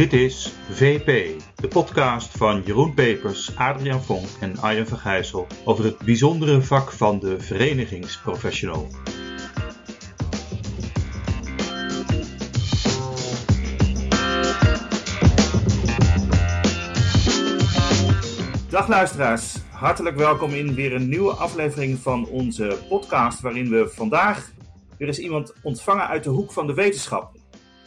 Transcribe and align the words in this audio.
Dit 0.00 0.12
is 0.12 0.52
VP, 0.70 1.40
de 1.54 1.68
podcast 1.68 2.36
van 2.36 2.62
Jeroen 2.62 2.94
Pepers, 2.94 3.56
Adriaan 3.56 4.02
Vonk 4.02 4.28
en 4.40 4.58
Arjen 4.58 4.86
van 4.86 4.98
Gijssel 4.98 5.46
over 5.64 5.84
het 5.84 5.98
bijzondere 5.98 6.62
vak 6.62 6.92
van 6.92 7.18
de 7.18 7.40
verenigingsprofessional. 7.40 8.88
Dag 18.68 18.88
luisteraars, 18.88 19.56
hartelijk 19.70 20.16
welkom 20.16 20.50
in 20.50 20.74
weer 20.74 20.94
een 20.94 21.08
nieuwe 21.08 21.32
aflevering 21.32 21.98
van 21.98 22.26
onze 22.26 22.78
podcast 22.88 23.40
waarin 23.40 23.70
we 23.70 23.88
vandaag 23.88 24.52
weer 24.98 25.08
eens 25.08 25.18
iemand 25.18 25.54
ontvangen 25.62 26.06
uit 26.08 26.24
de 26.24 26.30
hoek 26.30 26.52
van 26.52 26.66
de 26.66 26.74
wetenschap. 26.74 27.39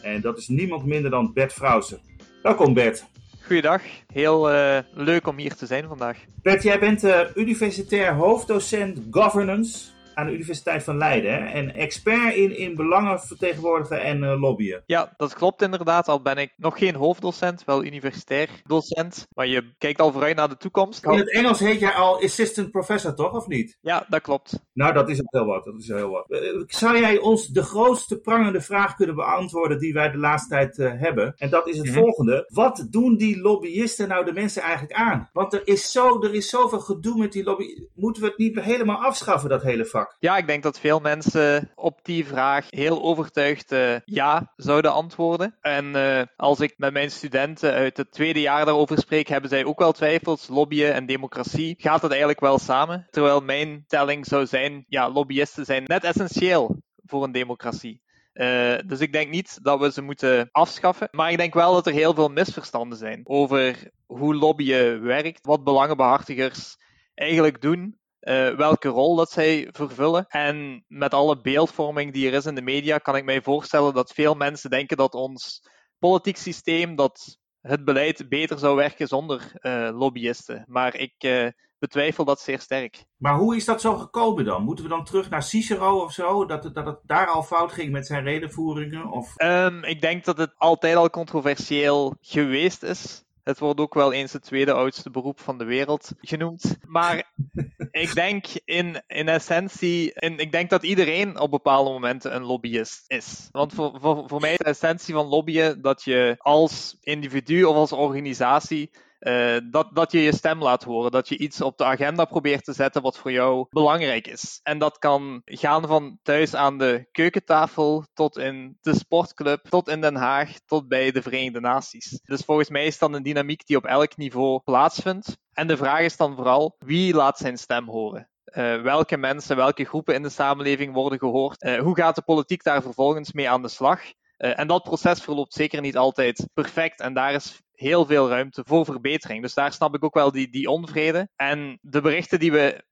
En 0.04 0.20
dat 0.20 0.38
is 0.38 0.48
niemand 0.48 0.84
minder 0.84 1.10
dan 1.10 1.32
Bert 1.32 1.52
Frausen. 1.52 1.98
Welkom 2.42 2.74
Bert. 2.74 3.04
Goeiedag, 3.46 3.82
heel 4.12 4.52
uh, 4.52 4.78
leuk 4.94 5.26
om 5.26 5.38
hier 5.38 5.54
te 5.54 5.66
zijn 5.66 5.88
vandaag. 5.88 6.18
Bert, 6.42 6.62
jij 6.62 6.78
bent 6.78 7.04
uh, 7.04 7.20
universitair 7.34 8.14
hoofddocent 8.14 8.98
governance 9.10 9.78
aan 10.14 10.26
de 10.26 10.32
Universiteit 10.32 10.82
van 10.82 10.96
Leiden. 10.96 11.32
Hè? 11.32 11.38
En 11.38 11.74
expert 11.74 12.34
in, 12.34 12.58
in 12.58 12.74
belangen 12.74 13.20
vertegenwoordigen 13.20 14.02
en 14.02 14.22
uh, 14.22 14.40
lobbyen. 14.40 14.82
Ja, 14.86 15.14
dat 15.16 15.34
klopt 15.34 15.62
inderdaad. 15.62 16.08
Al 16.08 16.22
ben 16.22 16.36
ik 16.36 16.52
nog 16.56 16.78
geen 16.78 16.94
hoofddocent, 16.94 17.64
wel 17.64 17.84
universitair 17.84 18.48
docent. 18.66 19.26
Maar 19.34 19.46
je 19.46 19.74
kijkt 19.78 20.00
al 20.00 20.12
vooruit 20.12 20.36
naar 20.36 20.48
de 20.48 20.56
toekomst. 20.56 21.04
In 21.04 21.18
het 21.18 21.32
Engels 21.32 21.60
heet 21.60 21.80
jij 21.80 21.92
al 21.92 22.22
assistant 22.22 22.70
professor, 22.70 23.14
toch? 23.14 23.32
Of 23.32 23.46
niet? 23.46 23.78
Ja, 23.80 24.06
dat 24.08 24.22
klopt. 24.22 24.58
Nou, 24.72 24.92
dat 24.92 25.08
is 25.08 25.20
heel 25.24 25.44
wat. 25.44 25.64
Dat 25.64 25.74
is 25.78 25.88
heel 25.88 26.10
wat. 26.10 26.24
Uh, 26.28 26.62
zou 26.66 27.00
jij 27.00 27.18
ons 27.18 27.46
de 27.46 27.62
grootste 27.62 28.20
prangende 28.20 28.60
vraag 28.60 28.94
kunnen 28.94 29.14
beantwoorden 29.14 29.78
die 29.78 29.92
wij 29.92 30.10
de 30.10 30.18
laatste 30.18 30.48
tijd 30.48 30.78
uh, 30.78 30.92
hebben? 31.00 31.34
En 31.36 31.50
dat 31.50 31.68
is 31.68 31.76
het 31.76 31.86
mm-hmm. 31.86 32.02
volgende. 32.02 32.44
Wat 32.52 32.86
doen 32.90 33.16
die 33.16 33.40
lobbyisten 33.40 34.08
nou 34.08 34.24
de 34.24 34.32
mensen 34.32 34.62
eigenlijk 34.62 34.92
aan? 34.92 35.30
Want 35.32 35.52
er 35.52 35.62
is, 35.64 35.92
zo, 35.92 36.22
er 36.22 36.34
is 36.34 36.48
zoveel 36.48 36.80
gedoe 36.80 37.18
met 37.18 37.32
die 37.32 37.44
lobby. 37.44 37.86
Moeten 37.94 38.22
we 38.22 38.28
het 38.28 38.38
niet 38.38 38.60
helemaal 38.60 39.02
afschaffen, 39.04 39.48
dat 39.48 39.62
hele 39.62 39.84
vak? 39.84 40.03
Ja, 40.18 40.36
ik 40.36 40.46
denk 40.46 40.62
dat 40.62 40.80
veel 40.80 41.00
mensen 41.00 41.70
op 41.74 41.98
die 42.02 42.26
vraag 42.26 42.66
heel 42.70 43.02
overtuigd 43.02 43.72
uh, 43.72 43.96
ja 44.04 44.52
zouden 44.56 44.92
antwoorden. 44.92 45.56
En 45.60 45.84
uh, 45.84 46.22
als 46.36 46.60
ik 46.60 46.74
met 46.76 46.92
mijn 46.92 47.10
studenten 47.10 47.72
uit 47.72 47.96
het 47.96 48.12
tweede 48.12 48.40
jaar 48.40 48.64
daarover 48.64 48.98
spreek, 48.98 49.28
hebben 49.28 49.50
zij 49.50 49.64
ook 49.64 49.78
wel 49.78 49.92
twijfels. 49.92 50.48
Lobbyen 50.48 50.94
en 50.94 51.06
democratie, 51.06 51.74
gaat 51.78 52.00
dat 52.00 52.10
eigenlijk 52.10 52.40
wel 52.40 52.58
samen? 52.58 53.06
Terwijl 53.10 53.40
mijn 53.40 53.84
telling 53.86 54.26
zou 54.26 54.46
zijn, 54.46 54.84
ja, 54.88 55.10
lobbyisten 55.10 55.64
zijn 55.64 55.84
net 55.86 56.04
essentieel 56.04 56.82
voor 57.04 57.24
een 57.24 57.32
democratie. 57.32 58.02
Uh, 58.34 58.78
dus 58.86 59.00
ik 59.00 59.12
denk 59.12 59.30
niet 59.30 59.58
dat 59.62 59.80
we 59.80 59.92
ze 59.92 60.02
moeten 60.02 60.48
afschaffen. 60.52 61.08
Maar 61.10 61.30
ik 61.30 61.36
denk 61.36 61.54
wel 61.54 61.72
dat 61.72 61.86
er 61.86 61.92
heel 61.92 62.14
veel 62.14 62.28
misverstanden 62.28 62.98
zijn 62.98 63.20
over 63.24 63.90
hoe 64.06 64.34
lobbyen 64.34 65.02
werkt, 65.02 65.46
wat 65.46 65.64
belangenbehartigers 65.64 66.76
eigenlijk 67.14 67.60
doen 67.60 67.98
uh, 68.24 68.56
welke 68.56 68.88
rol 68.88 69.16
dat 69.16 69.30
zij 69.30 69.68
vervullen. 69.72 70.26
En 70.28 70.84
met 70.88 71.14
alle 71.14 71.40
beeldvorming 71.40 72.12
die 72.12 72.28
er 72.28 72.34
is 72.34 72.46
in 72.46 72.54
de 72.54 72.62
media, 72.62 72.98
kan 72.98 73.16
ik 73.16 73.24
mij 73.24 73.42
voorstellen 73.42 73.94
dat 73.94 74.12
veel 74.12 74.34
mensen 74.34 74.70
denken 74.70 74.96
dat 74.96 75.14
ons 75.14 75.68
politiek 75.98 76.36
systeem, 76.36 76.96
dat 76.96 77.38
het 77.60 77.84
beleid 77.84 78.28
beter 78.28 78.58
zou 78.58 78.76
werken 78.76 79.06
zonder 79.06 79.52
uh, 79.60 79.88
lobbyisten. 79.92 80.64
Maar 80.68 80.96
ik 80.96 81.14
uh, 81.18 81.48
betwijfel 81.78 82.24
dat 82.24 82.40
zeer 82.40 82.60
sterk. 82.60 83.04
Maar 83.16 83.34
hoe 83.34 83.56
is 83.56 83.64
dat 83.64 83.80
zo 83.80 83.96
gekomen 83.96 84.44
dan? 84.44 84.62
Moeten 84.62 84.84
we 84.84 84.90
dan 84.90 85.04
terug 85.04 85.30
naar 85.30 85.42
Cicero 85.42 86.02
of 86.02 86.12
zo? 86.12 86.46
Dat 86.46 86.64
het, 86.64 86.74
dat 86.74 86.86
het 86.86 86.98
daar 87.02 87.26
al 87.26 87.42
fout 87.42 87.72
ging 87.72 87.92
met 87.92 88.06
zijn 88.06 88.24
redenvoeringen? 88.24 89.10
Of? 89.10 89.34
Um, 89.36 89.84
ik 89.84 90.00
denk 90.00 90.24
dat 90.24 90.38
het 90.38 90.54
altijd 90.56 90.96
al 90.96 91.10
controversieel 91.10 92.16
geweest 92.20 92.82
is. 92.82 93.23
Het 93.44 93.58
wordt 93.58 93.80
ook 93.80 93.94
wel 93.94 94.12
eens 94.12 94.32
het 94.32 94.42
tweede 94.42 94.72
oudste 94.72 95.10
beroep 95.10 95.40
van 95.40 95.58
de 95.58 95.64
wereld 95.64 96.12
genoemd. 96.20 96.76
Maar 96.86 97.32
ik 97.90 98.14
denk 98.14 98.46
in, 98.64 99.02
in 99.06 99.28
essentie, 99.28 100.12
in, 100.12 100.38
ik 100.38 100.52
denk 100.52 100.70
dat 100.70 100.82
iedereen 100.82 101.38
op 101.38 101.50
bepaalde 101.50 101.90
momenten 101.90 102.34
een 102.34 102.44
lobbyist 102.44 103.04
is. 103.06 103.48
Want 103.50 103.72
voor, 103.72 104.00
voor, 104.00 104.28
voor 104.28 104.40
mij 104.40 104.50
is 104.50 104.58
de 104.58 104.64
essentie 104.64 105.14
van 105.14 105.26
lobbyen 105.26 105.82
dat 105.82 106.02
je 106.02 106.34
als 106.38 106.96
individu 107.00 107.64
of 107.64 107.76
als 107.76 107.92
organisatie 107.92 108.90
uh, 109.24 109.56
dat, 109.70 109.88
dat 109.92 110.12
je 110.12 110.22
je 110.22 110.34
stem 110.34 110.62
laat 110.62 110.84
horen. 110.84 111.10
Dat 111.10 111.28
je 111.28 111.38
iets 111.38 111.60
op 111.60 111.78
de 111.78 111.84
agenda 111.84 112.24
probeert 112.24 112.64
te 112.64 112.72
zetten 112.72 113.02
wat 113.02 113.18
voor 113.18 113.32
jou 113.32 113.66
belangrijk 113.70 114.26
is. 114.26 114.60
En 114.62 114.78
dat 114.78 114.98
kan 114.98 115.42
gaan 115.44 115.86
van 115.86 116.18
thuis 116.22 116.54
aan 116.54 116.78
de 116.78 117.08
keukentafel 117.10 118.04
tot 118.12 118.38
in 118.38 118.78
de 118.80 118.94
sportclub, 118.94 119.68
tot 119.68 119.88
in 119.88 120.00
Den 120.00 120.16
Haag, 120.16 120.50
tot 120.66 120.88
bij 120.88 121.10
de 121.10 121.22
Verenigde 121.22 121.60
Naties. 121.60 122.20
Dus 122.24 122.40
volgens 122.40 122.68
mij 122.68 122.86
is 122.86 122.98
dat 122.98 123.14
een 123.14 123.22
dynamiek 123.22 123.66
die 123.66 123.76
op 123.76 123.84
elk 123.84 124.16
niveau 124.16 124.60
plaatsvindt. 124.64 125.36
En 125.52 125.66
de 125.66 125.76
vraag 125.76 126.00
is 126.00 126.16
dan 126.16 126.34
vooral, 126.34 126.76
wie 126.78 127.14
laat 127.14 127.38
zijn 127.38 127.58
stem 127.58 127.88
horen? 127.88 128.28
Uh, 128.44 128.82
welke 128.82 129.16
mensen, 129.16 129.56
welke 129.56 129.84
groepen 129.84 130.14
in 130.14 130.22
de 130.22 130.28
samenleving 130.28 130.94
worden 130.94 131.18
gehoord? 131.18 131.62
Uh, 131.62 131.78
hoe 131.78 131.96
gaat 131.96 132.14
de 132.14 132.22
politiek 132.22 132.62
daar 132.62 132.82
vervolgens 132.82 133.32
mee 133.32 133.50
aan 133.50 133.62
de 133.62 133.68
slag? 133.68 134.00
En 134.36 134.66
dat 134.66 134.82
proces 134.82 135.20
verloopt 135.20 135.52
zeker 135.52 135.80
niet 135.80 135.96
altijd 135.96 136.48
perfect. 136.54 137.00
En 137.00 137.14
daar 137.14 137.32
is 137.32 137.60
heel 137.84 138.06
veel 138.06 138.28
ruimte 138.28 138.62
voor 138.66 138.84
verbetering. 138.84 139.42
Dus 139.42 139.54
daar 139.54 139.72
snap 139.72 139.94
ik 139.94 140.04
ook 140.04 140.14
wel 140.14 140.32
die, 140.32 140.50
die 140.50 140.68
onvrede. 140.68 141.28
En 141.36 141.78
de 141.80 142.00
berichten 142.00 142.38
die 142.38 142.52
we 142.52 142.82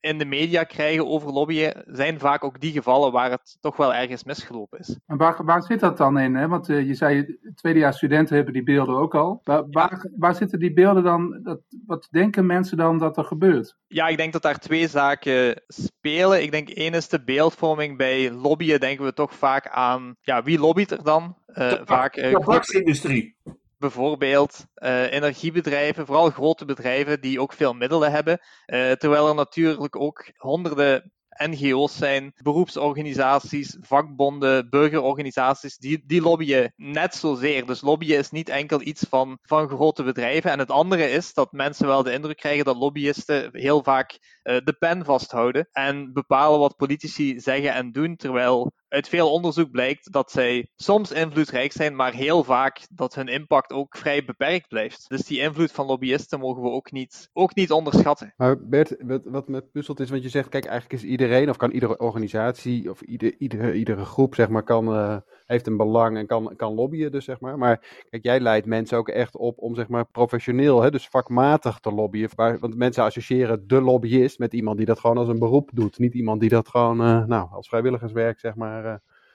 in 0.00 0.18
de 0.18 0.24
media 0.24 0.64
krijgen 0.64 1.06
over 1.06 1.32
lobbyen, 1.32 1.84
zijn 1.86 2.18
vaak 2.18 2.44
ook 2.44 2.60
die 2.60 2.72
gevallen 2.72 3.12
waar 3.12 3.30
het 3.30 3.56
toch 3.60 3.76
wel 3.76 3.94
ergens 3.94 4.24
misgelopen 4.24 4.78
is. 4.78 4.98
En 5.06 5.16
waar, 5.16 5.44
waar 5.44 5.62
zit 5.62 5.80
dat 5.80 5.96
dan 5.96 6.18
in? 6.18 6.34
Hè? 6.34 6.48
Want 6.48 6.68
uh, 6.68 6.86
je 6.86 6.94
zei, 6.94 7.38
tweedejaars 7.54 7.96
studenten 7.96 8.36
hebben 8.36 8.52
die 8.52 8.62
beelden 8.62 8.94
ook 8.94 9.14
al. 9.14 9.40
Waar, 9.44 9.64
waar, 9.70 10.10
waar, 10.16 10.34
zitten 10.34 10.58
die 10.58 10.72
beelden 10.72 11.02
dan, 11.02 11.40
dat, 11.42 11.60
wat 11.86 12.08
denken 12.10 12.46
mensen 12.46 12.76
dan 12.76 12.98
dat 12.98 13.16
er 13.16 13.24
gebeurt? 13.24 13.76
Ja, 13.86 14.08
ik 14.08 14.16
denk 14.16 14.32
dat 14.32 14.42
daar 14.42 14.58
twee 14.58 14.88
zaken 14.88 15.62
spelen. 15.66 16.42
Ik 16.42 16.50
denk 16.50 16.68
één 16.68 16.94
is 16.94 17.08
de 17.08 17.24
beeldvorming. 17.24 17.96
Bij 17.96 18.32
lobbyen 18.32 18.80
denken 18.80 19.04
we 19.04 19.12
toch 19.12 19.34
vaak 19.34 19.68
aan, 19.68 20.16
ja, 20.20 20.42
wie 20.42 20.58
lobbyt 20.58 20.90
er 20.90 21.04
dan? 21.04 21.36
Uh, 21.54 21.72
vaak, 21.84 22.16
uh, 22.16 22.60
de 22.60 22.78
industrie 22.78 23.36
bijvoorbeeld 23.80 24.66
uh, 24.74 25.12
energiebedrijven, 25.12 26.06
vooral 26.06 26.30
grote 26.30 26.64
bedrijven 26.64 27.20
die 27.20 27.40
ook 27.40 27.52
veel 27.52 27.72
middelen 27.72 28.10
hebben, 28.10 28.40
uh, 28.66 28.92
terwijl 28.92 29.28
er 29.28 29.34
natuurlijk 29.34 29.96
ook 29.96 30.30
honderden 30.36 31.12
NGO's 31.30 31.96
zijn, 31.96 32.32
beroepsorganisaties, 32.42 33.76
vakbonden, 33.80 34.70
burgerorganisaties, 34.70 35.76
die, 35.76 36.02
die 36.06 36.22
lobbyen 36.22 36.72
net 36.76 37.14
zozeer. 37.14 37.66
Dus 37.66 37.80
lobbyen 37.80 38.18
is 38.18 38.30
niet 38.30 38.48
enkel 38.48 38.80
iets 38.80 39.06
van, 39.08 39.38
van 39.42 39.68
grote 39.68 40.02
bedrijven. 40.02 40.50
En 40.50 40.58
het 40.58 40.70
andere 40.70 41.10
is 41.10 41.34
dat 41.34 41.52
mensen 41.52 41.86
wel 41.86 42.02
de 42.02 42.12
indruk 42.12 42.36
krijgen 42.36 42.64
dat 42.64 42.76
lobbyisten 42.76 43.48
heel 43.52 43.82
vaak 43.82 44.18
uh, 44.42 44.56
de 44.64 44.72
pen 44.78 45.04
vasthouden 45.04 45.68
en 45.72 46.12
bepalen 46.12 46.58
wat 46.58 46.76
politici 46.76 47.40
zeggen 47.40 47.72
en 47.72 47.92
doen, 47.92 48.16
terwijl 48.16 48.72
uit 48.90 49.08
veel 49.08 49.32
onderzoek 49.32 49.70
blijkt 49.70 50.12
dat 50.12 50.30
zij 50.30 50.68
soms 50.76 51.12
invloedrijk 51.12 51.72
zijn, 51.72 51.96
maar 51.96 52.12
heel 52.12 52.44
vaak 52.44 52.86
dat 52.90 53.14
hun 53.14 53.28
impact 53.28 53.72
ook 53.72 53.96
vrij 53.96 54.24
beperkt 54.24 54.68
blijft. 54.68 55.08
Dus 55.08 55.22
die 55.22 55.40
invloed 55.40 55.72
van 55.72 55.86
lobbyisten 55.86 56.40
mogen 56.40 56.62
we 56.62 56.68
ook 56.68 56.92
niet, 56.92 57.30
ook 57.32 57.54
niet 57.54 57.70
onderschatten. 57.70 58.34
Maar 58.36 58.68
Bert, 58.68 58.96
wat 59.24 59.48
me 59.48 59.60
puzzelt 59.60 60.00
is, 60.00 60.10
want 60.10 60.22
je 60.22 60.28
zegt, 60.28 60.48
kijk, 60.48 60.64
eigenlijk 60.64 61.02
is 61.02 61.08
iedereen, 61.08 61.48
of 61.48 61.56
kan 61.56 61.70
iedere 61.70 61.98
organisatie, 61.98 62.90
of 62.90 63.00
ieder, 63.00 63.34
iedere, 63.38 63.74
iedere 63.74 64.04
groep, 64.04 64.34
zeg 64.34 64.48
maar, 64.48 64.62
kan, 64.62 64.88
uh, 64.88 65.16
heeft 65.46 65.66
een 65.66 65.76
belang 65.76 66.16
en 66.16 66.26
kan, 66.26 66.52
kan 66.56 66.74
lobbyen, 66.74 67.12
dus 67.12 67.24
zeg 67.24 67.40
maar. 67.40 67.58
Maar 67.58 68.04
kijk, 68.10 68.24
jij 68.24 68.40
leidt 68.40 68.66
mensen 68.66 68.98
ook 68.98 69.08
echt 69.08 69.36
op 69.36 69.58
om, 69.58 69.74
zeg 69.74 69.88
maar, 69.88 70.04
professioneel, 70.10 70.82
hè, 70.82 70.90
dus 70.90 71.08
vakmatig 71.08 71.78
te 71.78 71.92
lobbyen. 71.92 72.30
Want 72.34 72.76
mensen 72.76 73.04
associëren 73.04 73.66
de 73.66 73.80
lobbyist 73.80 74.38
met 74.38 74.52
iemand 74.52 74.76
die 74.76 74.86
dat 74.86 74.98
gewoon 74.98 75.18
als 75.18 75.28
een 75.28 75.38
beroep 75.38 75.70
doet. 75.72 75.98
Niet 75.98 76.14
iemand 76.14 76.40
die 76.40 76.48
dat 76.48 76.68
gewoon, 76.68 77.00
uh, 77.00 77.24
nou, 77.24 77.48
als 77.50 77.68
vrijwilligerswerk, 77.68 78.40
zeg 78.40 78.54
maar, 78.54 78.79
uh, 78.84 78.94